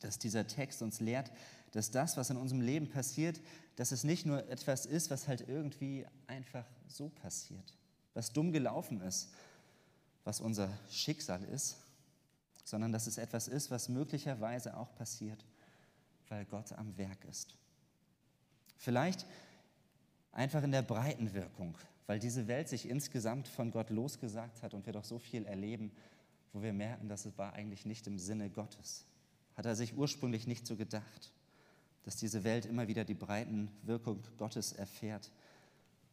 dass 0.00 0.18
dieser 0.18 0.46
Text 0.46 0.82
uns 0.82 1.00
lehrt, 1.00 1.30
dass 1.72 1.90
das, 1.90 2.16
was 2.16 2.30
in 2.30 2.36
unserem 2.38 2.62
Leben 2.62 2.88
passiert, 2.88 3.40
dass 3.76 3.92
es 3.92 4.04
nicht 4.04 4.24
nur 4.26 4.48
etwas 4.48 4.86
ist, 4.86 5.10
was 5.10 5.28
halt 5.28 5.46
irgendwie 5.48 6.06
einfach 6.26 6.64
so 6.88 7.10
passiert, 7.10 7.74
was 8.14 8.32
dumm 8.32 8.52
gelaufen 8.52 9.00
ist, 9.00 9.30
was 10.24 10.40
unser 10.40 10.68
Schicksal 10.90 11.42
ist, 11.44 11.78
sondern 12.64 12.92
dass 12.92 13.06
es 13.06 13.18
etwas 13.18 13.48
ist, 13.48 13.70
was 13.70 13.88
möglicherweise 13.88 14.76
auch 14.76 14.94
passiert, 14.94 15.44
weil 16.28 16.44
Gott 16.44 16.72
am 16.72 16.96
Werk 16.96 17.24
ist. 17.24 17.54
Vielleicht 18.78 19.26
einfach 20.32 20.62
in 20.62 20.72
der 20.72 20.82
breiten 20.82 21.34
Wirkung, 21.34 21.76
weil 22.06 22.18
diese 22.18 22.48
Welt 22.48 22.68
sich 22.68 22.88
insgesamt 22.88 23.48
von 23.48 23.70
Gott 23.70 23.90
losgesagt 23.90 24.62
hat 24.62 24.74
und 24.74 24.86
wir 24.86 24.92
doch 24.92 25.04
so 25.04 25.18
viel 25.18 25.44
erleben, 25.44 25.92
wo 26.52 26.62
wir 26.62 26.72
merken, 26.72 27.08
dass 27.08 27.26
es 27.26 27.36
war 27.38 27.54
eigentlich 27.54 27.86
nicht 27.86 28.06
im 28.06 28.18
Sinne 28.18 28.50
Gottes. 28.50 29.04
Hat 29.56 29.66
er 29.66 29.76
sich 29.76 29.96
ursprünglich 29.96 30.46
nicht 30.46 30.66
so 30.66 30.76
gedacht, 30.76 31.32
dass 32.04 32.16
diese 32.16 32.44
Welt 32.44 32.66
immer 32.66 32.88
wieder 32.88 33.04
die 33.04 33.14
breiten 33.14 33.70
Wirkung 33.82 34.22
Gottes 34.38 34.72
erfährt 34.72 35.30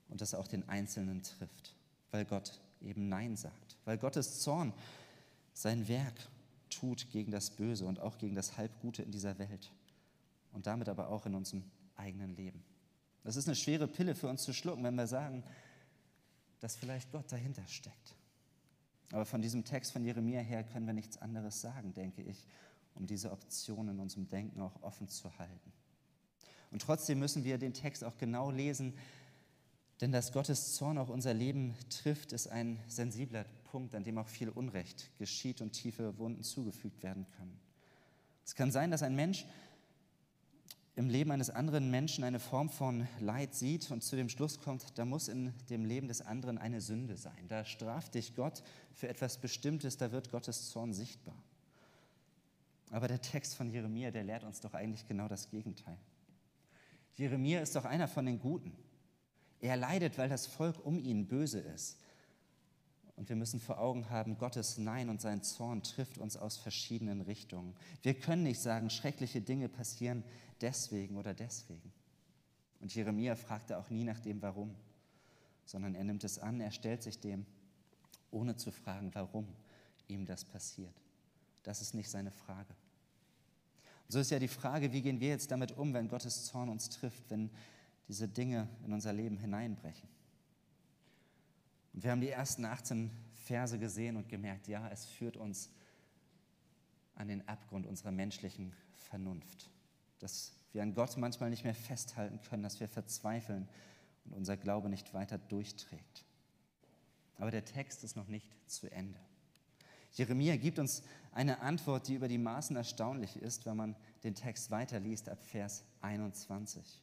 und 0.09 0.21
das 0.21 0.33
auch 0.33 0.47
den 0.47 0.67
Einzelnen 0.69 1.23
trifft, 1.23 1.75
weil 2.12 2.26
Gott 2.26 2.60
eben 2.82 3.10
Nein 3.10 3.36
sagt, 3.36 3.78
weil 3.86 3.98
Gottes 3.98 4.39
Zorn 4.39 4.74
sein 5.54 5.88
Werk 5.88 6.15
tut 6.69 7.10
gegen 7.12 7.32
das 7.32 7.50
Böse 7.50 7.86
und 7.86 8.00
auch 8.00 8.17
gegen 8.17 8.36
das 8.36 8.58
Halbgute 8.58 9.04
in 9.04 9.12
dieser 9.12 9.38
Welt 9.39 9.72
und 10.54 10.67
damit 10.67 10.89
aber 10.89 11.10
auch 11.10 11.26
in 11.26 11.36
unserem 11.36 11.63
eigenen 11.95 12.36
Leben. 12.36 12.63
Das 13.24 13.36
ist 13.36 13.48
eine 13.48 13.56
schwere 13.56 13.88
Pille 13.88 14.15
für 14.15 14.28
uns 14.28 14.43
zu 14.43 14.54
schlucken, 14.54 14.84
wenn 14.84 14.95
wir 14.95 15.08
sagen, 15.08 15.43
dass 16.60 16.76
vielleicht 16.76 17.12
Gott 17.12 17.32
dahinter 17.32 17.65
steckt. 17.67 18.15
Aber 19.12 19.26
von 19.26 19.41
diesem 19.41 19.65
Text 19.65 19.91
von 19.91 20.04
Jeremia 20.04 20.41
her 20.41 20.63
können 20.63 20.86
wir 20.86 20.93
nichts 20.93 21.17
anderes 21.17 21.62
sagen, 21.62 21.93
denke 21.93 22.22
ich, 22.22 22.45
um 22.95 23.08
diese 23.08 23.32
Option 23.32 23.89
in 23.89 24.00
unserem 24.00 24.30
Denken 24.30 24.62
auch 24.62 24.82
offen 24.82 25.08
zu 25.08 25.38
halten. 25.38 25.72
Und 26.72 26.82
trotzdem 26.82 27.19
müssen 27.19 27.43
wir 27.43 27.58
den 27.58 27.74
Text 27.74 28.04
auch 28.04 28.17
genau 28.17 28.52
lesen, 28.52 28.93
denn 30.01 30.12
dass 30.12 30.31
Gottes 30.31 30.75
Zorn 30.75 30.97
auch 30.97 31.09
unser 31.09 31.33
Leben 31.33 31.75
trifft, 31.89 32.31
ist 32.31 32.47
ein 32.47 32.79
sensibler 32.88 33.45
Punkt, 33.65 33.95
an 33.95 34.03
dem 34.03 34.17
auch 34.17 34.27
viel 34.27 34.49
Unrecht 34.49 35.12
geschieht 35.17 35.62
und 35.62 35.71
tiefe 35.71 36.17
Wunden 36.17 36.43
zugefügt 36.43 37.03
werden 37.03 37.25
können. 37.38 37.59
Es 38.45 38.55
kann 38.55 38.71
sein, 38.71 38.91
dass 38.91 39.03
ein 39.03 39.15
Mensch 39.15 39.45
im 40.95 41.09
Leben 41.09 41.31
eines 41.31 41.49
anderen 41.49 41.91
Menschen 41.91 42.23
eine 42.23 42.39
Form 42.39 42.69
von 42.69 43.07
Leid 43.19 43.53
sieht 43.55 43.89
und 43.91 44.03
zu 44.03 44.15
dem 44.15 44.27
Schluss 44.27 44.59
kommt, 44.59 44.97
da 44.97 45.05
muss 45.05 45.27
in 45.27 45.53
dem 45.69 45.85
Leben 45.85 46.07
des 46.07 46.21
anderen 46.21 46.57
eine 46.57 46.81
Sünde 46.81 47.15
sein. 47.15 47.47
Da 47.47 47.63
straft 47.63 48.15
dich 48.15 48.35
Gott 48.35 48.63
für 48.93 49.07
etwas 49.07 49.38
Bestimmtes, 49.38 49.97
da 49.97 50.12
wird 50.12 50.29
Gottes 50.31 50.69
Zorn 50.71 50.93
sichtbar. 50.93 51.41
Aber 52.91 53.07
der 53.07 53.21
Text 53.21 53.55
von 53.55 53.69
Jeremia, 53.69 54.12
der 54.12 54.23
lehrt 54.23 54.43
uns 54.43 54.62
doch 54.62 54.73
eigentlich 54.73 55.07
genau 55.07 55.27
das 55.27 55.49
Gegenteil. 55.49 55.97
Jeremia 57.15 57.62
ist 57.62 57.75
doch 57.75 57.85
einer 57.85 58.07
von 58.07 58.25
den 58.25 58.39
Guten. 58.39 58.75
Er 59.62 59.78
leidet, 59.78 60.17
weil 60.17 60.30
das 60.30 60.48
Volk 60.48 60.86
um 60.86 61.00
ihn 61.00 61.28
böse 61.28 61.60
ist. 61.60 61.98
Und 63.15 63.28
wir 63.28 63.36
müssen 63.36 63.60
vor 63.60 63.80
Augen 63.80 64.10
haben, 64.10 64.38
Gottes 64.38 64.78
Nein 64.78 65.10
und 65.10 65.19
sein 65.19 65.43
Zorn 65.43 65.84
trifft 65.84 66.17
uns 66.17 66.38
aus 66.38 66.56
verschiedenen 66.56 67.19
Richtungen. 67.19 67.76
Wir 68.02 68.13
können 68.13 68.43
nicht 68.43 68.62
sagen, 68.62 68.89
schreckliche 68.89 69.41
Dinge 69.41 69.67
passieren 69.67 70.24
deswegen 70.62 71.17
oder 71.17 71.34
deswegen. 71.34 71.91
Und 72.80 72.95
Jeremia 72.95 73.36
fragte 73.36 73.78
auch 73.78 73.89
nie 73.89 74.06
nach 74.06 74.22
dem 74.22 74.41
Warum, 74.41 74.74
sondern 75.65 75.95
er 75.95 76.06
nimmt 76.06 76.24
es 76.24 76.39
an, 76.39 76.62
er 76.62 76.72
stellt 76.72 77.04
sich 77.04 77.19
dem, 77.19 77.45
ohne 78.32 78.56
zu 78.56 78.72
fragen, 78.72 79.13
warum 79.13 79.45
ihm 80.08 80.26
das 80.26 80.45
passiert. 80.45 80.95
Das 81.63 81.82
ist 81.82 81.93
nicht 81.93 82.10
seine 82.10 82.32
Frage. 82.32 82.74
Und 84.08 84.13
so 84.13 84.19
ist 84.19 84.32
ja 84.32 84.39
die 84.39 84.48
Frage, 84.48 84.93
wie 84.93 85.02
gehen 85.02 85.19
wir 85.19 85.28
jetzt 85.30 85.52
damit 85.52 85.78
um, 85.78 85.93
wenn 85.93 86.08
Gottes 86.08 86.45
Zorn 86.45 86.69
uns 86.69 86.89
trifft, 86.89 87.30
wenn 87.30 87.50
diese 88.10 88.28
Dinge 88.28 88.67
in 88.84 88.91
unser 88.91 89.13
Leben 89.13 89.38
hineinbrechen. 89.38 90.10
Und 91.93 92.04
wir 92.04 92.12
haben 92.12 92.22
die 92.22 92.30
ersten 92.30 92.65
18 92.65 93.12
Verse 93.45 93.78
gesehen 93.80 94.17
und 94.17 94.28
gemerkt, 94.28 94.67
ja, 94.67 94.89
es 94.89 95.06
führt 95.06 95.38
uns 95.38 95.69
an 97.15 97.28
den 97.28 97.48
Abgrund 97.48 97.86
unserer 97.86 98.12
menschlichen 98.12 98.74
Vernunft. 98.95 99.69
Dass 100.19 100.54
wir 100.74 100.82
an 100.82 100.95
Gott 100.95 101.17
manchmal 101.17 101.50
nicht 101.50 101.63
mehr 101.63 101.76
festhalten 101.76 102.41
können, 102.41 102.63
dass 102.63 102.80
wir 102.80 102.88
verzweifeln 102.88 103.69
und 104.26 104.34
unser 104.34 104.58
Glaube 104.58 104.89
nicht 104.89 105.13
weiter 105.13 105.38
durchträgt. 105.38 106.26
Aber 107.38 107.52
der 107.52 107.65
Text 107.65 108.04
ist 108.04 108.15
noch 108.15 108.28
nicht 108.28 108.48
zu 108.67 108.91
Ende. 108.91 109.19
Jeremia 110.13 110.56
gibt 110.58 110.80
uns 110.80 111.04
eine 111.32 111.60
Antwort, 111.62 112.08
die 112.08 112.15
über 112.15 112.28
die 112.28 112.38
Maßen 112.39 112.76
erstaunlich 112.76 113.38
ist, 113.38 113.65
wenn 113.65 113.78
man 113.78 113.95
den 114.24 114.34
Text 114.34 114.72
weiterliest 114.72 115.30
ab 115.30 115.41
Vers 115.43 115.84
21. 116.02 117.02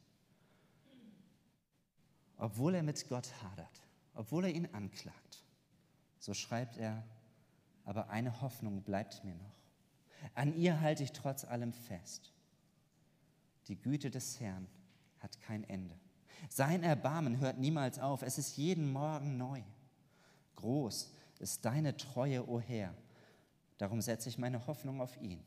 Obwohl 2.39 2.75
er 2.75 2.83
mit 2.83 3.09
Gott 3.09 3.31
hadert, 3.43 3.83
obwohl 4.15 4.45
er 4.45 4.51
ihn 4.51 4.69
anklagt. 4.73 5.45
So 6.19 6.35
schreibt 6.35 6.77
er, 6.77 7.03
aber 7.85 8.11
eine 8.11 8.41
Hoffnung 8.41 8.83
bleibt 8.83 9.25
mir 9.25 9.35
noch. 9.35 9.55
An 10.35 10.57
ihr 10.57 10.81
halte 10.81 11.03
ich 11.03 11.13
trotz 11.13 11.45
allem 11.45 11.73
fest. 11.73 12.33
Die 13.69 13.81
Güte 13.81 14.11
des 14.11 14.41
Herrn 14.41 14.67
hat 15.21 15.41
kein 15.41 15.65
Ende. 15.65 15.95
Sein 16.49 16.83
Erbarmen 16.83 17.39
hört 17.39 17.59
niemals 17.59 17.99
auf. 17.99 18.23
Es 18.23 18.39
ist 18.39 18.57
jeden 18.57 18.93
Morgen 18.93 19.37
neu. 19.37 19.63
Groß 20.57 21.13
ist 21.39 21.65
deine 21.65 21.97
Treue, 21.97 22.49
o 22.49 22.61
Herr. 22.61 22.95
Darum 23.79 24.01
setze 24.01 24.29
ich 24.29 24.39
meine 24.39 24.67
Hoffnung 24.67 25.01
auf 25.01 25.21
ihn. 25.21 25.43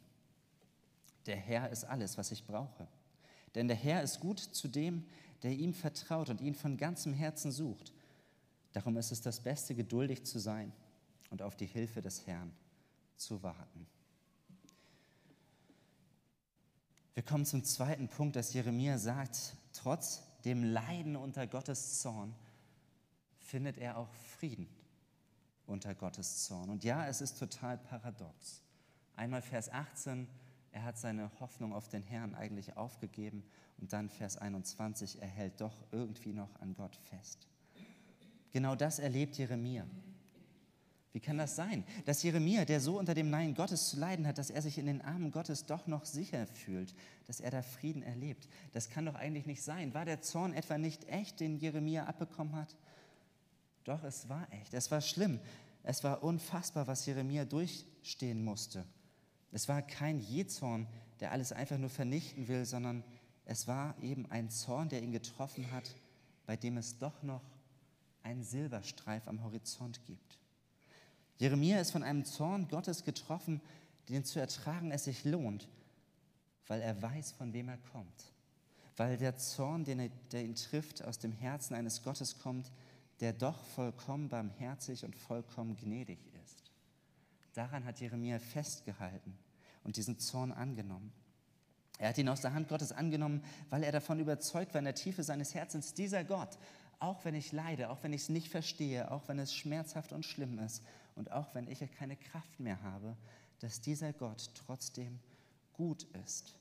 Der 1.26 1.38
Herr 1.38 1.70
ist 1.70 1.84
alles, 1.84 2.18
was 2.18 2.32
ich 2.32 2.46
brauche. 2.46 2.88
Denn 3.56 3.68
der 3.68 3.78
Herr 3.78 4.04
ist 4.04 4.20
gut 4.20 4.40
zu 4.40 4.68
dem, 4.68 5.06
der 5.44 5.52
ihm 5.52 5.74
vertraut 5.74 6.30
und 6.30 6.42
ihn 6.42 6.56
von 6.56 6.78
ganzem 6.78 7.14
Herzen 7.14 7.52
sucht. 7.52 7.94
Darum 8.74 8.98
ist 8.98 9.12
es 9.12 9.22
das 9.22 9.40
Beste, 9.40 9.76
geduldig 9.76 10.26
zu 10.26 10.40
sein 10.40 10.72
und 11.30 11.42
auf 11.42 11.56
die 11.56 11.66
Hilfe 11.66 12.02
des 12.02 12.28
Herrn 12.28 12.52
zu 13.16 13.42
warten. 13.44 13.88
Wir 17.14 17.24
kommen 17.24 17.46
zum 17.46 17.64
zweiten 17.64 18.08
Punkt, 18.08 18.36
dass 18.36 18.54
Jeremia 18.54 18.98
sagt, 18.98 19.56
trotz 19.74 20.22
dem 20.46 20.64
Leiden 20.64 21.16
unter 21.16 21.48
Gottes 21.48 22.00
Zorn 22.00 22.34
findet 23.40 23.78
er 23.78 23.98
auch 23.98 24.14
Frieden 24.38 24.70
unter 25.66 25.94
Gottes 25.96 26.46
Zorn. 26.46 26.70
Und 26.70 26.84
ja, 26.84 27.08
es 27.08 27.22
ist 27.22 27.38
total 27.38 27.78
paradox. 27.78 28.62
Einmal 29.16 29.42
Vers 29.42 29.70
18, 29.72 30.28
er 30.72 30.84
hat 30.84 30.98
seine 30.98 31.30
Hoffnung 31.40 31.74
auf 31.74 31.88
den 31.88 32.04
Herrn 32.04 32.36
eigentlich 32.36 32.78
aufgegeben 32.78 33.44
und 33.78 33.94
dann 33.94 34.10
Vers 34.10 34.38
21, 34.38 35.22
er 35.22 35.28
hält 35.28 35.62
doch 35.62 35.76
irgendwie 35.92 36.34
noch 36.34 36.60
an 36.60 36.74
Gott 36.74 36.96
fest. 36.96 37.48
Genau 38.52 38.76
das 38.76 39.00
erlebt 39.00 39.38
Jeremia. 39.38 39.86
Wie 41.12 41.20
kann 41.20 41.40
das 41.40 41.56
sein, 41.56 41.84
dass 42.06 42.22
Jeremia, 42.22 42.66
der 42.66 42.80
so 42.80 43.00
unter 43.00 43.16
dem 43.16 43.32
Nein 43.32 43.56
Gottes 43.56 43.90
zu 43.90 44.00
leiden 44.00 44.28
hat, 44.28 44.38
dass 44.38 44.52
er 44.52 44.62
sich 44.62 44.78
in 44.78 44.86
den 44.86 45.02
Armen 45.02 45.32
Gottes 45.32 45.66
doch 45.66 45.88
noch 45.88 46.06
sicher 46.06 46.46
fühlt, 46.46 46.94
dass 47.26 47.40
er 47.40 47.50
da 47.50 47.64
Frieden 47.64 48.04
erlebt? 48.04 48.48
Das 48.74 48.90
kann 48.90 49.08
doch 49.08 49.16
eigentlich 49.16 49.48
nicht 49.48 49.64
sein. 49.64 49.94
War 49.96 50.06
der 50.06 50.22
Zorn 50.22 50.54
etwa 50.54 50.78
nicht 50.78 51.06
echt, 51.06 51.40
den 51.40 51.58
Jeremia 51.58 52.06
abbekommen 52.06 52.56
hat? 52.56 52.76
Doch, 53.86 54.04
es 54.04 54.30
war 54.30 54.48
echt. 54.54 54.76
Es 54.76 54.92
war 54.92 55.02
schlimm. 55.02 55.40
Es 55.82 56.04
war 56.04 56.22
unfassbar, 56.22 56.86
was 56.86 57.08
Jeremia 57.08 57.44
durchstehen 57.46 58.44
musste. 58.44 58.86
Es 59.52 59.68
war 59.68 59.82
kein 59.82 60.20
Jezorn, 60.20 60.88
der 61.20 61.32
alles 61.32 61.52
einfach 61.52 61.78
nur 61.78 61.90
vernichten 61.90 62.48
will, 62.48 62.66
sondern 62.66 63.04
es 63.46 63.68
war 63.68 63.98
eben 64.02 64.26
ein 64.28 64.50
Zorn, 64.50 64.90
der 64.90 65.02
ihn 65.02 65.12
getroffen 65.12 65.72
hat, 65.72 65.96
bei 66.46 66.56
dem 66.56 66.78
es 66.78 66.98
doch 66.98 67.24
noch 67.24 67.42
einen 68.22 68.44
Silberstreif 68.44 69.28
am 69.28 69.44
Horizont 69.44 70.04
gibt. 70.06 70.38
Jeremia 71.38 71.80
ist 71.80 71.92
von 71.92 72.04
einem 72.04 72.26
Zorn 72.26 72.68
Gottes 72.68 73.04
getroffen, 73.04 73.62
den 74.10 74.26
zu 74.26 74.40
ertragen 74.40 74.92
es 74.92 75.06
sich 75.06 75.24
lohnt, 75.24 75.68
weil 76.68 76.82
er 76.82 77.02
weiß, 77.02 77.32
von 77.32 77.54
wem 77.54 77.70
er 77.70 77.78
kommt. 77.78 78.34
Weil 78.98 79.18
der 79.18 79.38
Zorn, 79.38 79.86
den 79.86 80.00
er, 80.00 80.10
der 80.32 80.44
ihn 80.44 80.56
trifft, 80.56 81.04
aus 81.04 81.18
dem 81.20 81.32
Herzen 81.32 81.76
eines 81.76 82.04
Gottes 82.04 82.40
kommt, 82.40 82.72
der 83.22 83.34
doch 83.34 83.64
vollkommen 83.64 84.30
barmherzig 84.30 85.06
und 85.06 85.16
vollkommen 85.16 85.78
gnädig 85.78 86.20
ist. 86.34 86.39
Daran 87.60 87.84
hat 87.84 88.00
Jeremia 88.00 88.40
festgehalten 88.40 89.38
und 89.84 89.98
diesen 89.98 90.18
Zorn 90.18 90.54
angenommen. 90.54 91.12
Er 91.98 92.08
hat 92.08 92.18
ihn 92.18 92.30
aus 92.30 92.40
der 92.40 92.54
Hand 92.54 92.70
Gottes 92.70 92.94
angenommen, 92.94 93.44
weil 93.70 93.84
er 93.84 93.92
davon 93.92 94.22
überzeugt 94.22 94.74
war 94.74 94.80
in 94.80 94.86
der 94.86 94.96
Tiefe 94.96 95.24
seines 95.24 95.54
Herzens, 95.54 95.94
dieser 95.94 96.24
Gott, 96.24 96.58
auch 97.00 97.26
wenn 97.26 97.36
ich 97.36 97.52
leide, 97.52 97.90
auch 97.90 98.02
wenn 98.02 98.14
ich 98.14 98.22
es 98.22 98.30
nicht 98.30 98.48
verstehe, 98.48 99.12
auch 99.12 99.28
wenn 99.28 99.40
es 99.40 99.54
schmerzhaft 99.54 100.14
und 100.14 100.26
schlimm 100.26 100.58
ist 100.60 100.86
und 101.16 101.34
auch 101.34 101.54
wenn 101.54 101.68
ich 101.68 101.84
keine 101.98 102.16
Kraft 102.16 102.62
mehr 102.62 102.82
habe, 102.82 103.18
dass 103.60 103.82
dieser 103.82 104.14
Gott 104.14 104.52
trotzdem 104.66 105.20
gut 105.74 106.04
ist. 106.24 106.56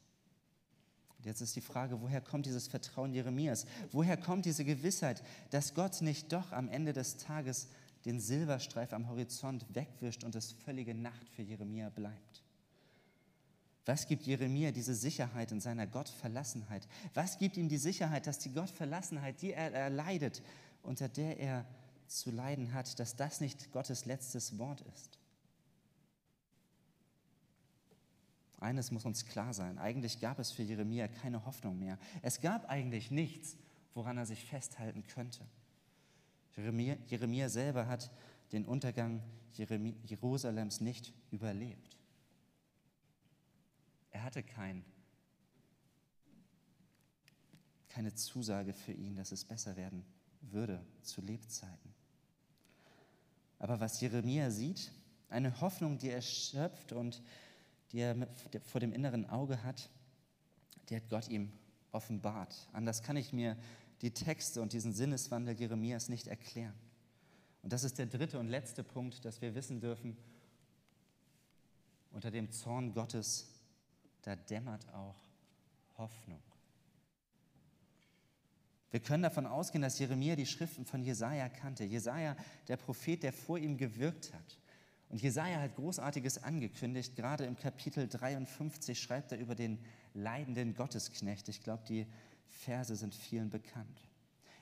Und 1.16 1.26
jetzt 1.26 1.42
ist 1.42 1.54
die 1.54 1.60
Frage, 1.60 2.00
woher 2.00 2.20
kommt 2.20 2.46
dieses 2.46 2.66
Vertrauen 2.66 3.14
Jeremias? 3.14 3.66
Woher 3.92 4.16
kommt 4.16 4.46
diese 4.46 4.64
Gewissheit, 4.64 5.22
dass 5.50 5.74
Gott 5.74 6.02
nicht 6.02 6.32
doch 6.32 6.50
am 6.50 6.68
Ende 6.68 6.92
des 6.92 7.18
Tages 7.18 7.68
den 8.08 8.20
Silberstreif 8.20 8.94
am 8.94 9.06
Horizont 9.06 9.66
wegwischt 9.74 10.24
und 10.24 10.34
es 10.34 10.52
völlige 10.52 10.94
Nacht 10.94 11.28
für 11.28 11.42
Jeremia 11.42 11.90
bleibt? 11.90 12.42
Was 13.84 14.06
gibt 14.06 14.24
Jeremia 14.24 14.72
diese 14.72 14.94
Sicherheit 14.94 15.52
in 15.52 15.60
seiner 15.60 15.86
Gottverlassenheit? 15.86 16.88
Was 17.12 17.38
gibt 17.38 17.58
ihm 17.58 17.68
die 17.68 17.76
Sicherheit, 17.76 18.26
dass 18.26 18.38
die 18.38 18.52
Gottverlassenheit, 18.52 19.42
die 19.42 19.52
er 19.52 19.74
erleidet, 19.74 20.42
unter 20.82 21.10
der 21.10 21.38
er 21.38 21.66
zu 22.06 22.30
leiden 22.30 22.72
hat, 22.72 22.98
dass 22.98 23.14
das 23.14 23.42
nicht 23.42 23.72
Gottes 23.72 24.06
letztes 24.06 24.56
Wort 24.58 24.80
ist? 24.94 25.18
Eines 28.60 28.90
muss 28.90 29.04
uns 29.04 29.26
klar 29.26 29.52
sein, 29.52 29.78
eigentlich 29.78 30.18
gab 30.18 30.38
es 30.38 30.50
für 30.50 30.62
Jeremia 30.62 31.08
keine 31.08 31.44
Hoffnung 31.44 31.78
mehr. 31.78 31.98
Es 32.22 32.40
gab 32.40 32.70
eigentlich 32.70 33.10
nichts, 33.10 33.58
woran 33.92 34.16
er 34.16 34.24
sich 34.24 34.44
festhalten 34.46 35.06
könnte. 35.06 35.44
Jeremia, 36.58 36.96
Jeremia 37.06 37.48
selber 37.48 37.86
hat 37.86 38.10
den 38.50 38.64
Untergang 38.64 39.22
Jerusalems 39.52 40.80
nicht 40.80 41.14
überlebt. 41.30 41.96
Er 44.10 44.24
hatte 44.24 44.42
kein, 44.42 44.84
keine 47.88 48.12
Zusage 48.12 48.72
für 48.72 48.92
ihn, 48.92 49.14
dass 49.14 49.30
es 49.30 49.44
besser 49.44 49.76
werden 49.76 50.04
würde 50.40 50.84
zu 51.02 51.20
Lebzeiten. 51.20 51.94
Aber 53.60 53.78
was 53.78 54.00
Jeremia 54.00 54.50
sieht, 54.50 54.90
eine 55.28 55.60
Hoffnung, 55.60 55.98
die 55.98 56.10
er 56.10 56.22
schöpft 56.22 56.92
und 56.92 57.22
die 57.92 58.00
er 58.00 58.16
vor 58.64 58.80
dem 58.80 58.92
inneren 58.92 59.30
Auge 59.30 59.62
hat, 59.62 59.90
die 60.88 60.96
hat 60.96 61.08
Gott 61.08 61.28
ihm 61.28 61.52
offenbart. 61.92 62.68
Anders 62.72 63.02
kann 63.02 63.16
ich 63.16 63.32
mir 63.32 63.56
die 64.02 64.12
Texte 64.12 64.62
und 64.62 64.72
diesen 64.72 64.92
Sinneswandel 64.92 65.58
Jeremias 65.58 66.08
nicht 66.08 66.26
erklären. 66.26 66.78
Und 67.62 67.72
das 67.72 67.84
ist 67.84 67.98
der 67.98 68.06
dritte 68.06 68.38
und 68.38 68.48
letzte 68.48 68.84
Punkt, 68.84 69.24
dass 69.24 69.42
wir 69.42 69.54
wissen 69.54 69.80
dürfen, 69.80 70.16
unter 72.12 72.30
dem 72.30 72.50
Zorn 72.50 72.92
Gottes 72.94 73.48
da 74.22 74.36
dämmert 74.36 74.92
auch 74.92 75.16
Hoffnung. 75.96 76.42
Wir 78.90 79.00
können 79.00 79.22
davon 79.22 79.46
ausgehen, 79.46 79.82
dass 79.82 79.98
Jeremia 79.98 80.34
die 80.34 80.46
Schriften 80.46 80.86
von 80.86 81.02
Jesaja 81.02 81.48
kannte. 81.48 81.84
Jesaja, 81.84 82.36
der 82.68 82.76
Prophet, 82.76 83.22
der 83.22 83.32
vor 83.32 83.58
ihm 83.58 83.76
gewirkt 83.76 84.32
hat. 84.32 84.58
Und 85.10 85.20
Jesaja 85.20 85.60
hat 85.60 85.76
Großartiges 85.76 86.42
angekündigt. 86.42 87.14
Gerade 87.16 87.44
im 87.44 87.56
Kapitel 87.56 88.08
53 88.08 88.98
schreibt 88.98 89.32
er 89.32 89.38
über 89.38 89.54
den 89.54 89.78
leidenden 90.14 90.74
Gottesknecht. 90.74 91.48
Ich 91.48 91.62
glaube, 91.62 91.84
die 91.86 92.06
Verse 92.48 92.94
sind 92.96 93.14
vielen 93.14 93.50
bekannt. 93.50 94.00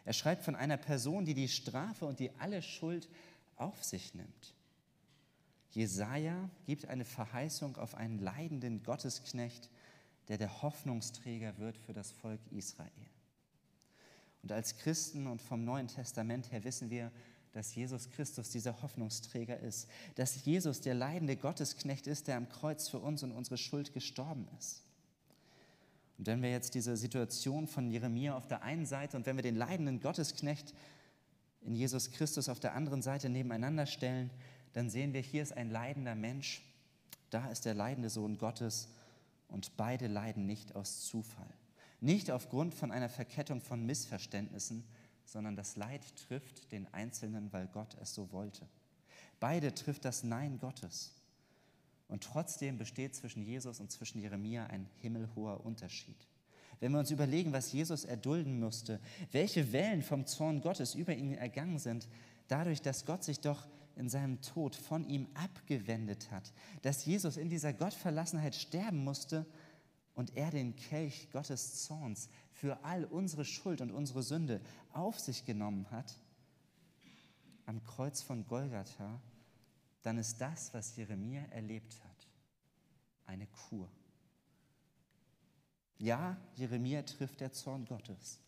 Er 0.04 0.12
schreibt 0.12 0.44
von 0.44 0.54
einer 0.54 0.76
Person, 0.76 1.24
die 1.24 1.34
die 1.34 1.48
Strafe 1.48 2.06
und 2.06 2.20
die 2.20 2.30
alle 2.38 2.62
Schuld 2.62 3.08
auf 3.56 3.82
sich 3.82 4.14
nimmt. 4.14 4.54
Jesaja 5.70 6.48
gibt 6.64 6.86
eine 6.86 7.04
Verheißung 7.04 7.76
auf 7.76 7.94
einen 7.94 8.18
leidenden 8.18 8.82
Gottesknecht, 8.82 9.68
der 10.28 10.38
der 10.38 10.62
Hoffnungsträger 10.62 11.58
wird 11.58 11.76
für 11.76 11.92
das 11.92 12.12
Volk 12.12 12.40
Israel. 12.50 12.90
Und 14.42 14.52
als 14.52 14.76
Christen 14.76 15.26
und 15.26 15.42
vom 15.42 15.64
Neuen 15.64 15.88
Testament 15.88 16.52
her 16.52 16.64
wissen 16.64 16.88
wir, 16.88 17.10
dass 17.52 17.74
Jesus 17.74 18.10
Christus 18.10 18.50
dieser 18.50 18.80
Hoffnungsträger 18.82 19.58
ist, 19.58 19.88
dass 20.14 20.44
Jesus 20.44 20.82
der 20.82 20.94
leidende 20.94 21.36
Gottesknecht 21.36 22.06
ist, 22.06 22.28
der 22.28 22.36
am 22.36 22.48
Kreuz 22.48 22.88
für 22.88 22.98
uns 22.98 23.22
und 23.22 23.32
unsere 23.32 23.58
Schuld 23.58 23.92
gestorben 23.92 24.46
ist. 24.58 24.85
Und 26.18 26.26
wenn 26.26 26.42
wir 26.42 26.50
jetzt 26.50 26.74
diese 26.74 26.96
Situation 26.96 27.66
von 27.66 27.90
Jeremia 27.90 28.36
auf 28.36 28.46
der 28.46 28.62
einen 28.62 28.86
Seite 28.86 29.16
und 29.16 29.26
wenn 29.26 29.36
wir 29.36 29.42
den 29.42 29.56
leidenden 29.56 30.00
Gottesknecht 30.00 30.74
in 31.60 31.74
Jesus 31.74 32.10
Christus 32.10 32.48
auf 32.48 32.60
der 32.60 32.74
anderen 32.74 33.02
Seite 33.02 33.28
nebeneinander 33.28 33.86
stellen, 33.86 34.30
dann 34.72 34.88
sehen 34.90 35.12
wir, 35.12 35.20
hier 35.20 35.42
ist 35.42 35.56
ein 35.56 35.70
leidender 35.70 36.14
Mensch, 36.14 36.62
da 37.30 37.50
ist 37.50 37.64
der 37.64 37.74
leidende 37.74 38.10
Sohn 38.10 38.38
Gottes 38.38 38.88
und 39.48 39.76
beide 39.76 40.06
leiden 40.06 40.46
nicht 40.46 40.74
aus 40.74 41.06
Zufall. 41.06 41.52
Nicht 42.00 42.30
aufgrund 42.30 42.74
von 42.74 42.92
einer 42.92 43.08
Verkettung 43.08 43.60
von 43.60 43.84
Missverständnissen, 43.84 44.84
sondern 45.24 45.56
das 45.56 45.76
Leid 45.76 46.02
trifft 46.28 46.70
den 46.72 46.92
Einzelnen, 46.94 47.52
weil 47.52 47.66
Gott 47.68 47.96
es 48.00 48.14
so 48.14 48.30
wollte. 48.32 48.66
Beide 49.40 49.74
trifft 49.74 50.04
das 50.04 50.22
Nein 50.22 50.58
Gottes. 50.58 51.12
Und 52.08 52.22
trotzdem 52.22 52.78
besteht 52.78 53.14
zwischen 53.14 53.42
Jesus 53.42 53.80
und 53.80 53.90
zwischen 53.90 54.20
Jeremia 54.20 54.66
ein 54.66 54.88
himmelhoher 55.00 55.64
Unterschied. 55.64 56.16
Wenn 56.78 56.92
wir 56.92 56.98
uns 56.98 57.10
überlegen, 57.10 57.52
was 57.52 57.72
Jesus 57.72 58.04
erdulden 58.04 58.60
musste, 58.60 59.00
welche 59.32 59.72
Wellen 59.72 60.02
vom 60.02 60.26
Zorn 60.26 60.60
Gottes 60.60 60.94
über 60.94 61.14
ihn 61.14 61.32
ergangen 61.32 61.78
sind, 61.78 62.06
dadurch, 62.48 62.82
dass 62.82 63.06
Gott 63.06 63.24
sich 63.24 63.40
doch 63.40 63.66
in 63.96 64.08
seinem 64.10 64.42
Tod 64.42 64.76
von 64.76 65.08
ihm 65.08 65.26
abgewendet 65.34 66.30
hat, 66.30 66.52
dass 66.82 67.06
Jesus 67.06 67.38
in 67.38 67.48
dieser 67.48 67.72
Gottverlassenheit 67.72 68.54
sterben 68.54 69.02
musste 69.02 69.46
und 70.14 70.36
er 70.36 70.50
den 70.50 70.76
Kelch 70.76 71.30
Gottes 71.32 71.84
Zorns 71.84 72.28
für 72.52 72.84
all 72.84 73.04
unsere 73.04 73.44
Schuld 73.44 73.80
und 73.80 73.90
unsere 73.90 74.22
Sünde 74.22 74.60
auf 74.92 75.18
sich 75.18 75.44
genommen 75.46 75.90
hat, 75.90 76.14
am 77.64 77.82
Kreuz 77.84 78.22
von 78.22 78.46
Golgatha, 78.46 79.20
dann 80.06 80.18
ist 80.18 80.40
das, 80.40 80.72
was 80.72 80.94
Jeremia 80.94 81.42
erlebt 81.46 82.00
hat, 82.04 82.28
eine 83.26 83.48
Kur. 83.48 83.90
Ja, 85.98 86.36
Jeremia 86.54 87.02
trifft 87.02 87.40
der 87.40 87.50
Zorn 87.50 87.86
Gottes. 87.86 88.38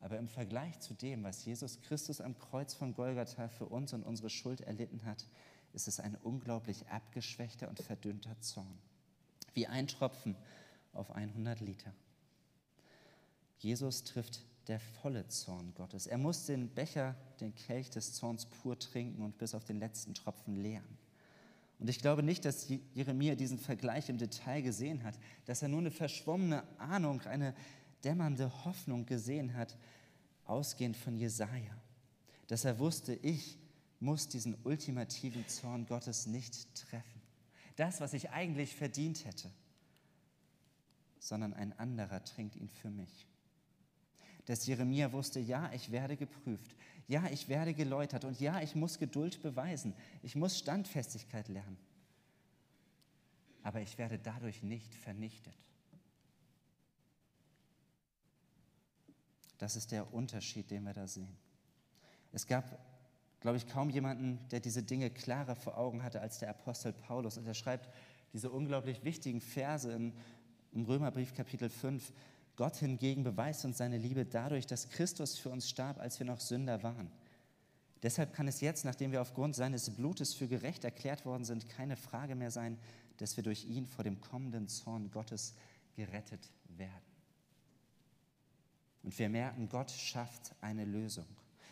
Aber 0.00 0.16
im 0.16 0.28
Vergleich 0.28 0.80
zu 0.80 0.94
dem, 0.94 1.24
was 1.24 1.44
Jesus 1.44 1.82
Christus 1.82 2.22
am 2.22 2.38
Kreuz 2.38 2.72
von 2.72 2.94
Golgatha 2.94 3.48
für 3.48 3.66
uns 3.66 3.92
und 3.92 4.02
unsere 4.02 4.30
Schuld 4.30 4.62
erlitten 4.62 5.04
hat, 5.04 5.26
ist 5.74 5.88
es 5.88 6.00
ein 6.00 6.16
unglaublich 6.22 6.86
abgeschwächter 6.88 7.68
und 7.68 7.82
verdünnter 7.82 8.40
Zorn. 8.40 8.78
Wie 9.52 9.66
ein 9.66 9.88
Tropfen 9.88 10.36
auf 10.94 11.10
100 11.10 11.60
Liter. 11.60 11.92
Jesus 13.58 14.04
trifft 14.04 14.40
der 14.68 14.78
volle 14.78 15.26
Zorn 15.28 15.72
Gottes. 15.74 16.06
Er 16.06 16.18
muss 16.18 16.46
den 16.46 16.68
Becher, 16.68 17.16
den 17.40 17.54
Kelch 17.54 17.90
des 17.90 18.12
Zorns 18.12 18.46
pur 18.46 18.78
trinken 18.78 19.22
und 19.22 19.38
bis 19.38 19.54
auf 19.54 19.64
den 19.64 19.80
letzten 19.80 20.14
Tropfen 20.14 20.56
leeren. 20.56 20.98
Und 21.78 21.88
ich 21.88 22.00
glaube 22.00 22.22
nicht, 22.22 22.44
dass 22.44 22.68
Jeremia 22.94 23.34
diesen 23.34 23.58
Vergleich 23.58 24.08
im 24.08 24.18
Detail 24.18 24.62
gesehen 24.62 25.04
hat, 25.04 25.18
dass 25.46 25.62
er 25.62 25.68
nur 25.68 25.80
eine 25.80 25.90
verschwommene 25.90 26.64
Ahnung, 26.78 27.22
eine 27.22 27.54
dämmernde 28.04 28.64
Hoffnung 28.64 29.06
gesehen 29.06 29.54
hat, 29.54 29.76
ausgehend 30.44 30.96
von 30.96 31.16
Jesaja. 31.16 31.76
Dass 32.48 32.64
er 32.64 32.78
wusste, 32.78 33.14
ich 33.14 33.58
muss 34.00 34.28
diesen 34.28 34.56
ultimativen 34.64 35.46
Zorn 35.48 35.86
Gottes 35.86 36.26
nicht 36.26 36.74
treffen. 36.74 37.22
Das, 37.76 38.00
was 38.00 38.12
ich 38.12 38.30
eigentlich 38.30 38.74
verdient 38.74 39.24
hätte, 39.24 39.50
sondern 41.20 41.54
ein 41.54 41.78
anderer 41.78 42.24
trinkt 42.24 42.56
ihn 42.56 42.68
für 42.68 42.90
mich. 42.90 43.26
Dass 44.48 44.66
Jeremia 44.66 45.12
wusste, 45.12 45.40
ja, 45.40 45.70
ich 45.74 45.92
werde 45.92 46.16
geprüft, 46.16 46.74
ja, 47.06 47.26
ich 47.30 47.50
werde 47.50 47.74
geläutert 47.74 48.24
und 48.24 48.40
ja, 48.40 48.62
ich 48.62 48.74
muss 48.74 48.98
Geduld 48.98 49.42
beweisen, 49.42 49.92
ich 50.22 50.36
muss 50.36 50.58
Standfestigkeit 50.58 51.48
lernen. 51.48 51.76
Aber 53.62 53.82
ich 53.82 53.98
werde 53.98 54.18
dadurch 54.18 54.62
nicht 54.62 54.94
vernichtet. 54.94 55.52
Das 59.58 59.76
ist 59.76 59.92
der 59.92 60.14
Unterschied, 60.14 60.70
den 60.70 60.84
wir 60.84 60.94
da 60.94 61.06
sehen. 61.06 61.36
Es 62.32 62.46
gab, 62.46 62.78
glaube 63.40 63.58
ich, 63.58 63.68
kaum 63.68 63.90
jemanden, 63.90 64.38
der 64.48 64.60
diese 64.60 64.82
Dinge 64.82 65.10
klarer 65.10 65.56
vor 65.56 65.76
Augen 65.76 66.02
hatte 66.02 66.22
als 66.22 66.38
der 66.38 66.48
Apostel 66.48 66.94
Paulus. 66.94 67.36
Und 67.36 67.46
er 67.46 67.52
schreibt 67.52 67.90
diese 68.32 68.50
unglaublich 68.50 69.04
wichtigen 69.04 69.42
Verse 69.42 69.92
in, 69.92 70.14
im 70.72 70.86
Römerbrief 70.86 71.34
Kapitel 71.34 71.68
5. 71.68 72.14
Gott 72.58 72.74
hingegen 72.74 73.22
beweist 73.22 73.64
uns 73.64 73.78
seine 73.78 73.98
Liebe 73.98 74.26
dadurch, 74.26 74.66
dass 74.66 74.88
Christus 74.88 75.38
für 75.38 75.48
uns 75.48 75.70
starb, 75.70 76.00
als 76.00 76.18
wir 76.18 76.26
noch 76.26 76.40
Sünder 76.40 76.82
waren. 76.82 77.08
Deshalb 78.02 78.32
kann 78.32 78.48
es 78.48 78.60
jetzt, 78.60 78.84
nachdem 78.84 79.12
wir 79.12 79.22
aufgrund 79.22 79.54
seines 79.54 79.90
Blutes 79.90 80.34
für 80.34 80.48
gerecht 80.48 80.82
erklärt 80.82 81.24
worden 81.24 81.44
sind, 81.44 81.68
keine 81.68 81.94
Frage 81.94 82.34
mehr 82.34 82.50
sein, 82.50 82.76
dass 83.18 83.36
wir 83.36 83.44
durch 83.44 83.64
ihn 83.64 83.86
vor 83.86 84.02
dem 84.02 84.20
kommenden 84.20 84.66
Zorn 84.66 85.12
Gottes 85.12 85.54
gerettet 85.94 86.50
werden. 86.76 86.90
Und 89.04 89.16
wir 89.16 89.28
merken, 89.28 89.68
Gott 89.68 89.92
schafft 89.92 90.52
eine 90.60 90.84
Lösung. 90.84 91.26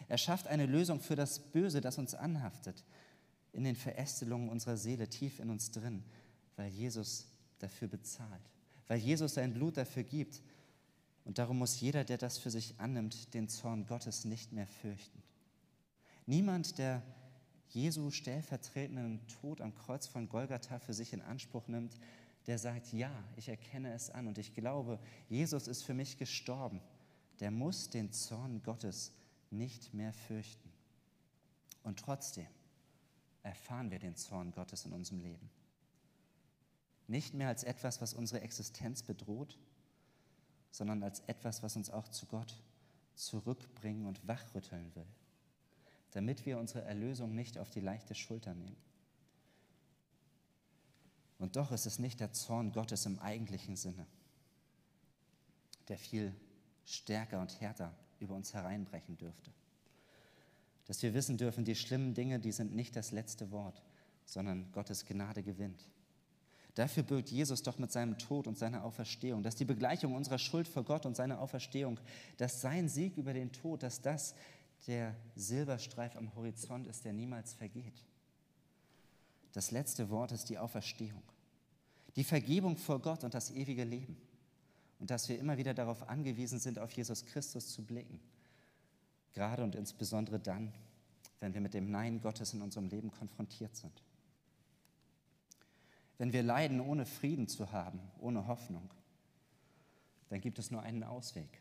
Er 0.06 0.18
schafft 0.18 0.46
eine 0.46 0.66
Lösung 0.66 1.00
für 1.00 1.16
das 1.16 1.40
Böse, 1.40 1.80
das 1.80 1.98
uns 1.98 2.14
anhaftet, 2.14 2.84
in 3.52 3.64
den 3.64 3.74
Verästelungen 3.74 4.50
unserer 4.50 4.76
Seele 4.76 5.08
tief 5.08 5.40
in 5.40 5.50
uns 5.50 5.72
drin, 5.72 6.04
weil 6.54 6.68
Jesus 6.68 7.26
dafür 7.58 7.88
bezahlt, 7.88 8.52
weil 8.86 8.98
Jesus 8.98 9.34
sein 9.34 9.52
Blut 9.52 9.78
dafür 9.78 10.04
gibt. 10.04 10.40
Und 11.26 11.38
darum 11.38 11.58
muss 11.58 11.80
jeder, 11.80 12.04
der 12.04 12.18
das 12.18 12.38
für 12.38 12.50
sich 12.50 12.78
annimmt, 12.78 13.34
den 13.34 13.48
Zorn 13.48 13.84
Gottes 13.86 14.24
nicht 14.24 14.52
mehr 14.52 14.68
fürchten. 14.68 15.22
Niemand, 16.24 16.78
der 16.78 17.02
Jesu 17.70 18.10
stellvertretenden 18.12 19.26
Tod 19.26 19.60
am 19.60 19.74
Kreuz 19.74 20.06
von 20.06 20.28
Golgatha 20.28 20.78
für 20.78 20.94
sich 20.94 21.12
in 21.12 21.20
Anspruch 21.20 21.66
nimmt, 21.66 21.98
der 22.46 22.58
sagt, 22.58 22.92
ja, 22.92 23.10
ich 23.34 23.48
erkenne 23.48 23.92
es 23.92 24.08
an 24.08 24.28
und 24.28 24.38
ich 24.38 24.54
glaube, 24.54 25.00
Jesus 25.28 25.66
ist 25.66 25.82
für 25.82 25.94
mich 25.94 26.16
gestorben, 26.16 26.80
der 27.40 27.50
muss 27.50 27.90
den 27.90 28.12
Zorn 28.12 28.62
Gottes 28.62 29.12
nicht 29.50 29.94
mehr 29.94 30.12
fürchten. 30.12 30.72
Und 31.82 31.98
trotzdem 31.98 32.46
erfahren 33.42 33.90
wir 33.90 33.98
den 33.98 34.14
Zorn 34.14 34.52
Gottes 34.52 34.84
in 34.86 34.92
unserem 34.92 35.20
Leben. 35.20 35.50
Nicht 37.08 37.34
mehr 37.34 37.48
als 37.48 37.64
etwas, 37.64 38.00
was 38.00 38.14
unsere 38.14 38.42
Existenz 38.42 39.02
bedroht, 39.02 39.58
sondern 40.76 41.02
als 41.02 41.20
etwas, 41.20 41.62
was 41.62 41.74
uns 41.74 41.88
auch 41.88 42.06
zu 42.08 42.26
Gott 42.26 42.54
zurückbringen 43.14 44.04
und 44.04 44.28
wachrütteln 44.28 44.94
will, 44.94 45.06
damit 46.10 46.44
wir 46.44 46.58
unsere 46.58 46.82
Erlösung 46.82 47.34
nicht 47.34 47.56
auf 47.56 47.70
die 47.70 47.80
leichte 47.80 48.14
Schulter 48.14 48.52
nehmen. 48.52 48.76
Und 51.38 51.56
doch 51.56 51.72
ist 51.72 51.86
es 51.86 51.98
nicht 51.98 52.20
der 52.20 52.32
Zorn 52.32 52.72
Gottes 52.72 53.06
im 53.06 53.18
eigentlichen 53.20 53.76
Sinne, 53.76 54.06
der 55.88 55.96
viel 55.96 56.34
stärker 56.84 57.40
und 57.40 57.58
härter 57.58 57.94
über 58.20 58.34
uns 58.34 58.52
hereinbrechen 58.52 59.16
dürfte. 59.16 59.50
Dass 60.84 61.02
wir 61.02 61.14
wissen 61.14 61.38
dürfen, 61.38 61.64
die 61.64 61.74
schlimmen 61.74 62.12
Dinge, 62.12 62.38
die 62.38 62.52
sind 62.52 62.74
nicht 62.74 62.96
das 62.96 63.12
letzte 63.12 63.50
Wort, 63.50 63.82
sondern 64.26 64.70
Gottes 64.72 65.06
Gnade 65.06 65.42
gewinnt. 65.42 65.88
Dafür 66.76 67.02
bürgt 67.04 67.30
Jesus 67.30 67.62
doch 67.62 67.78
mit 67.78 67.90
seinem 67.90 68.18
Tod 68.18 68.46
und 68.46 68.58
seiner 68.58 68.84
Auferstehung, 68.84 69.42
dass 69.42 69.56
die 69.56 69.64
Begleichung 69.64 70.14
unserer 70.14 70.38
Schuld 70.38 70.68
vor 70.68 70.84
Gott 70.84 71.06
und 71.06 71.16
seine 71.16 71.38
Auferstehung, 71.38 71.98
dass 72.36 72.60
sein 72.60 72.90
Sieg 72.90 73.16
über 73.16 73.32
den 73.32 73.50
Tod, 73.50 73.82
dass 73.82 74.02
das 74.02 74.34
der 74.86 75.16
Silberstreif 75.36 76.14
am 76.16 76.34
Horizont 76.34 76.86
ist, 76.86 77.06
der 77.06 77.14
niemals 77.14 77.54
vergeht. 77.54 78.04
Das 79.54 79.70
letzte 79.70 80.10
Wort 80.10 80.32
ist 80.32 80.50
die 80.50 80.58
Auferstehung, 80.58 81.22
die 82.14 82.24
Vergebung 82.24 82.76
vor 82.76 83.00
Gott 83.00 83.24
und 83.24 83.32
das 83.32 83.50
ewige 83.50 83.84
Leben. 83.84 84.18
Und 84.98 85.10
dass 85.10 85.30
wir 85.30 85.38
immer 85.38 85.56
wieder 85.56 85.72
darauf 85.72 86.06
angewiesen 86.10 86.58
sind, 86.58 86.78
auf 86.78 86.92
Jesus 86.92 87.24
Christus 87.24 87.72
zu 87.72 87.82
blicken. 87.82 88.20
Gerade 89.32 89.64
und 89.64 89.74
insbesondere 89.74 90.38
dann, 90.38 90.74
wenn 91.40 91.54
wir 91.54 91.62
mit 91.62 91.72
dem 91.72 91.90
Nein 91.90 92.20
Gottes 92.20 92.52
in 92.52 92.60
unserem 92.60 92.88
Leben 92.88 93.10
konfrontiert 93.10 93.74
sind. 93.76 94.02
Wenn 96.18 96.32
wir 96.32 96.42
leiden, 96.42 96.80
ohne 96.80 97.06
Frieden 97.06 97.48
zu 97.48 97.72
haben, 97.72 98.00
ohne 98.18 98.46
Hoffnung, 98.46 98.90
dann 100.28 100.40
gibt 100.40 100.58
es 100.58 100.70
nur 100.70 100.82
einen 100.82 101.04
Ausweg. 101.04 101.60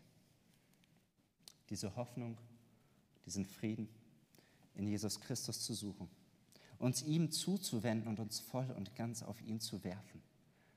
Diese 1.69 1.95
Hoffnung, 1.95 2.37
diesen 3.25 3.45
Frieden 3.45 3.89
in 4.75 4.87
Jesus 4.87 5.19
Christus 5.19 5.61
zu 5.63 5.73
suchen 5.73 6.09
uns 6.79 7.03
ihm 7.03 7.31
zuzuwenden 7.31 8.07
und 8.07 8.19
uns 8.19 8.39
voll 8.39 8.69
und 8.71 8.95
ganz 8.95 9.23
auf 9.23 9.41
ihn 9.41 9.59
zu 9.59 9.83
werfen, 9.83 10.21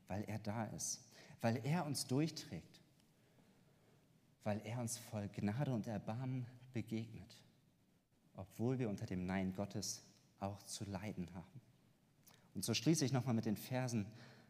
weil 0.07 0.25
er 0.25 0.39
da 0.39 0.65
ist, 0.67 1.01
weil 1.41 1.61
er 1.65 1.87
uns 1.87 2.07
durchträgt, 2.07 2.81
weil 4.45 4.61
er 4.65 4.81
uns 4.81 4.99
voll 4.99 5.29
Gnade 5.29 5.73
und 5.73 5.87
Erbarmen 5.87 6.47
begegnet, 6.73 7.37
obwohl 8.37 8.79
wir 8.79 8.89
unter 8.89 9.07
dem 9.07 9.27
Nein 9.27 9.53
Gottes 9.55 10.03
auch 10.41 10.63
zu 10.63 10.85
leiden 10.85 11.29
haben. 11.35 11.61
Und 12.59 12.65
so 12.65 12.75
schließe 12.75 13.05
ich 13.05 13.13
nochmal 13.13 13.35
mit 13.35 13.45
den 13.45 13.57
Versen 13.57 14.05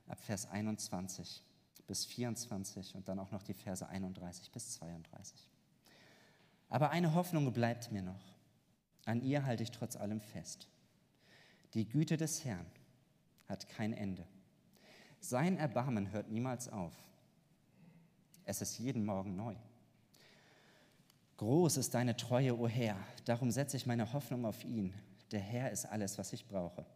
ab 0.07 0.19
Vers 0.19 0.47
21 0.47 1.45
bis 1.87 2.07
24 2.07 2.95
und 2.95 3.07
dann 3.07 3.19
auch 3.19 3.31
noch 3.33 3.43
die 3.43 3.53
Verse 3.53 3.87
31 3.87 4.51
bis 4.51 4.71
32. 4.77 5.47
Aber 6.71 6.89
eine 6.89 7.13
Hoffnung 7.13 7.53
bleibt 7.53 7.93
mir 7.93 8.01
noch. 8.01 8.25
An 9.05 9.21
ihr 9.21 9.45
halte 9.45 9.63
ich 9.63 9.73
trotz 9.73 9.95
allem 9.95 10.23
fest. 10.23 10.69
Die 11.75 11.87
Güte 11.87 12.17
des 12.17 12.47
Herrn 12.47 12.65
hat 13.47 13.69
kein 13.69 13.93
Ende. 13.93 14.27
Sein 15.21 15.59
Erbarmen 15.59 16.11
hört 16.11 16.31
niemals 16.31 16.71
auf. 16.71 16.95
Es 18.47 18.63
ist 18.63 18.79
jeden 18.79 19.05
Morgen 19.05 19.37
neu. 19.37 19.55
Groß 21.37 21.77
ist 21.77 21.93
deine 21.93 22.17
Treue, 22.17 22.59
o 22.59 22.67
Herr, 22.67 22.97
darum 23.27 23.51
setze 23.51 23.77
ich 23.77 23.85
meine 23.85 24.15
Hoffnung 24.15 24.47
auf 24.47 24.65
ihn. 24.65 24.95
Der 25.31 25.41
Herr 25.41 25.71
ist 25.71 25.85
alles, 25.85 26.17
was 26.17 26.33
ich 26.33 26.49
brauche. 26.49 26.87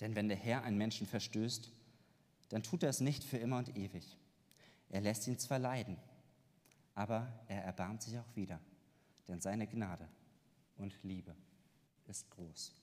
Denn 0.00 0.14
wenn 0.14 0.28
der 0.28 0.36
Herr 0.36 0.62
einen 0.62 0.78
Menschen 0.78 1.06
verstößt, 1.06 1.70
dann 2.48 2.62
tut 2.62 2.82
er 2.82 2.90
es 2.90 3.00
nicht 3.00 3.22
für 3.22 3.36
immer 3.36 3.58
und 3.58 3.76
ewig. 3.76 4.16
Er 4.88 5.00
lässt 5.00 5.26
ihn 5.28 5.38
zwar 5.38 5.58
leiden, 5.58 5.96
aber 6.94 7.32
er 7.46 7.62
erbarmt 7.64 8.02
sich 8.02 8.18
auch 8.18 8.36
wieder, 8.36 8.60
denn 9.28 9.40
seine 9.40 9.66
Gnade 9.66 10.08
und 10.76 10.94
Liebe 11.02 11.34
ist 12.08 12.28
groß. 12.30 12.79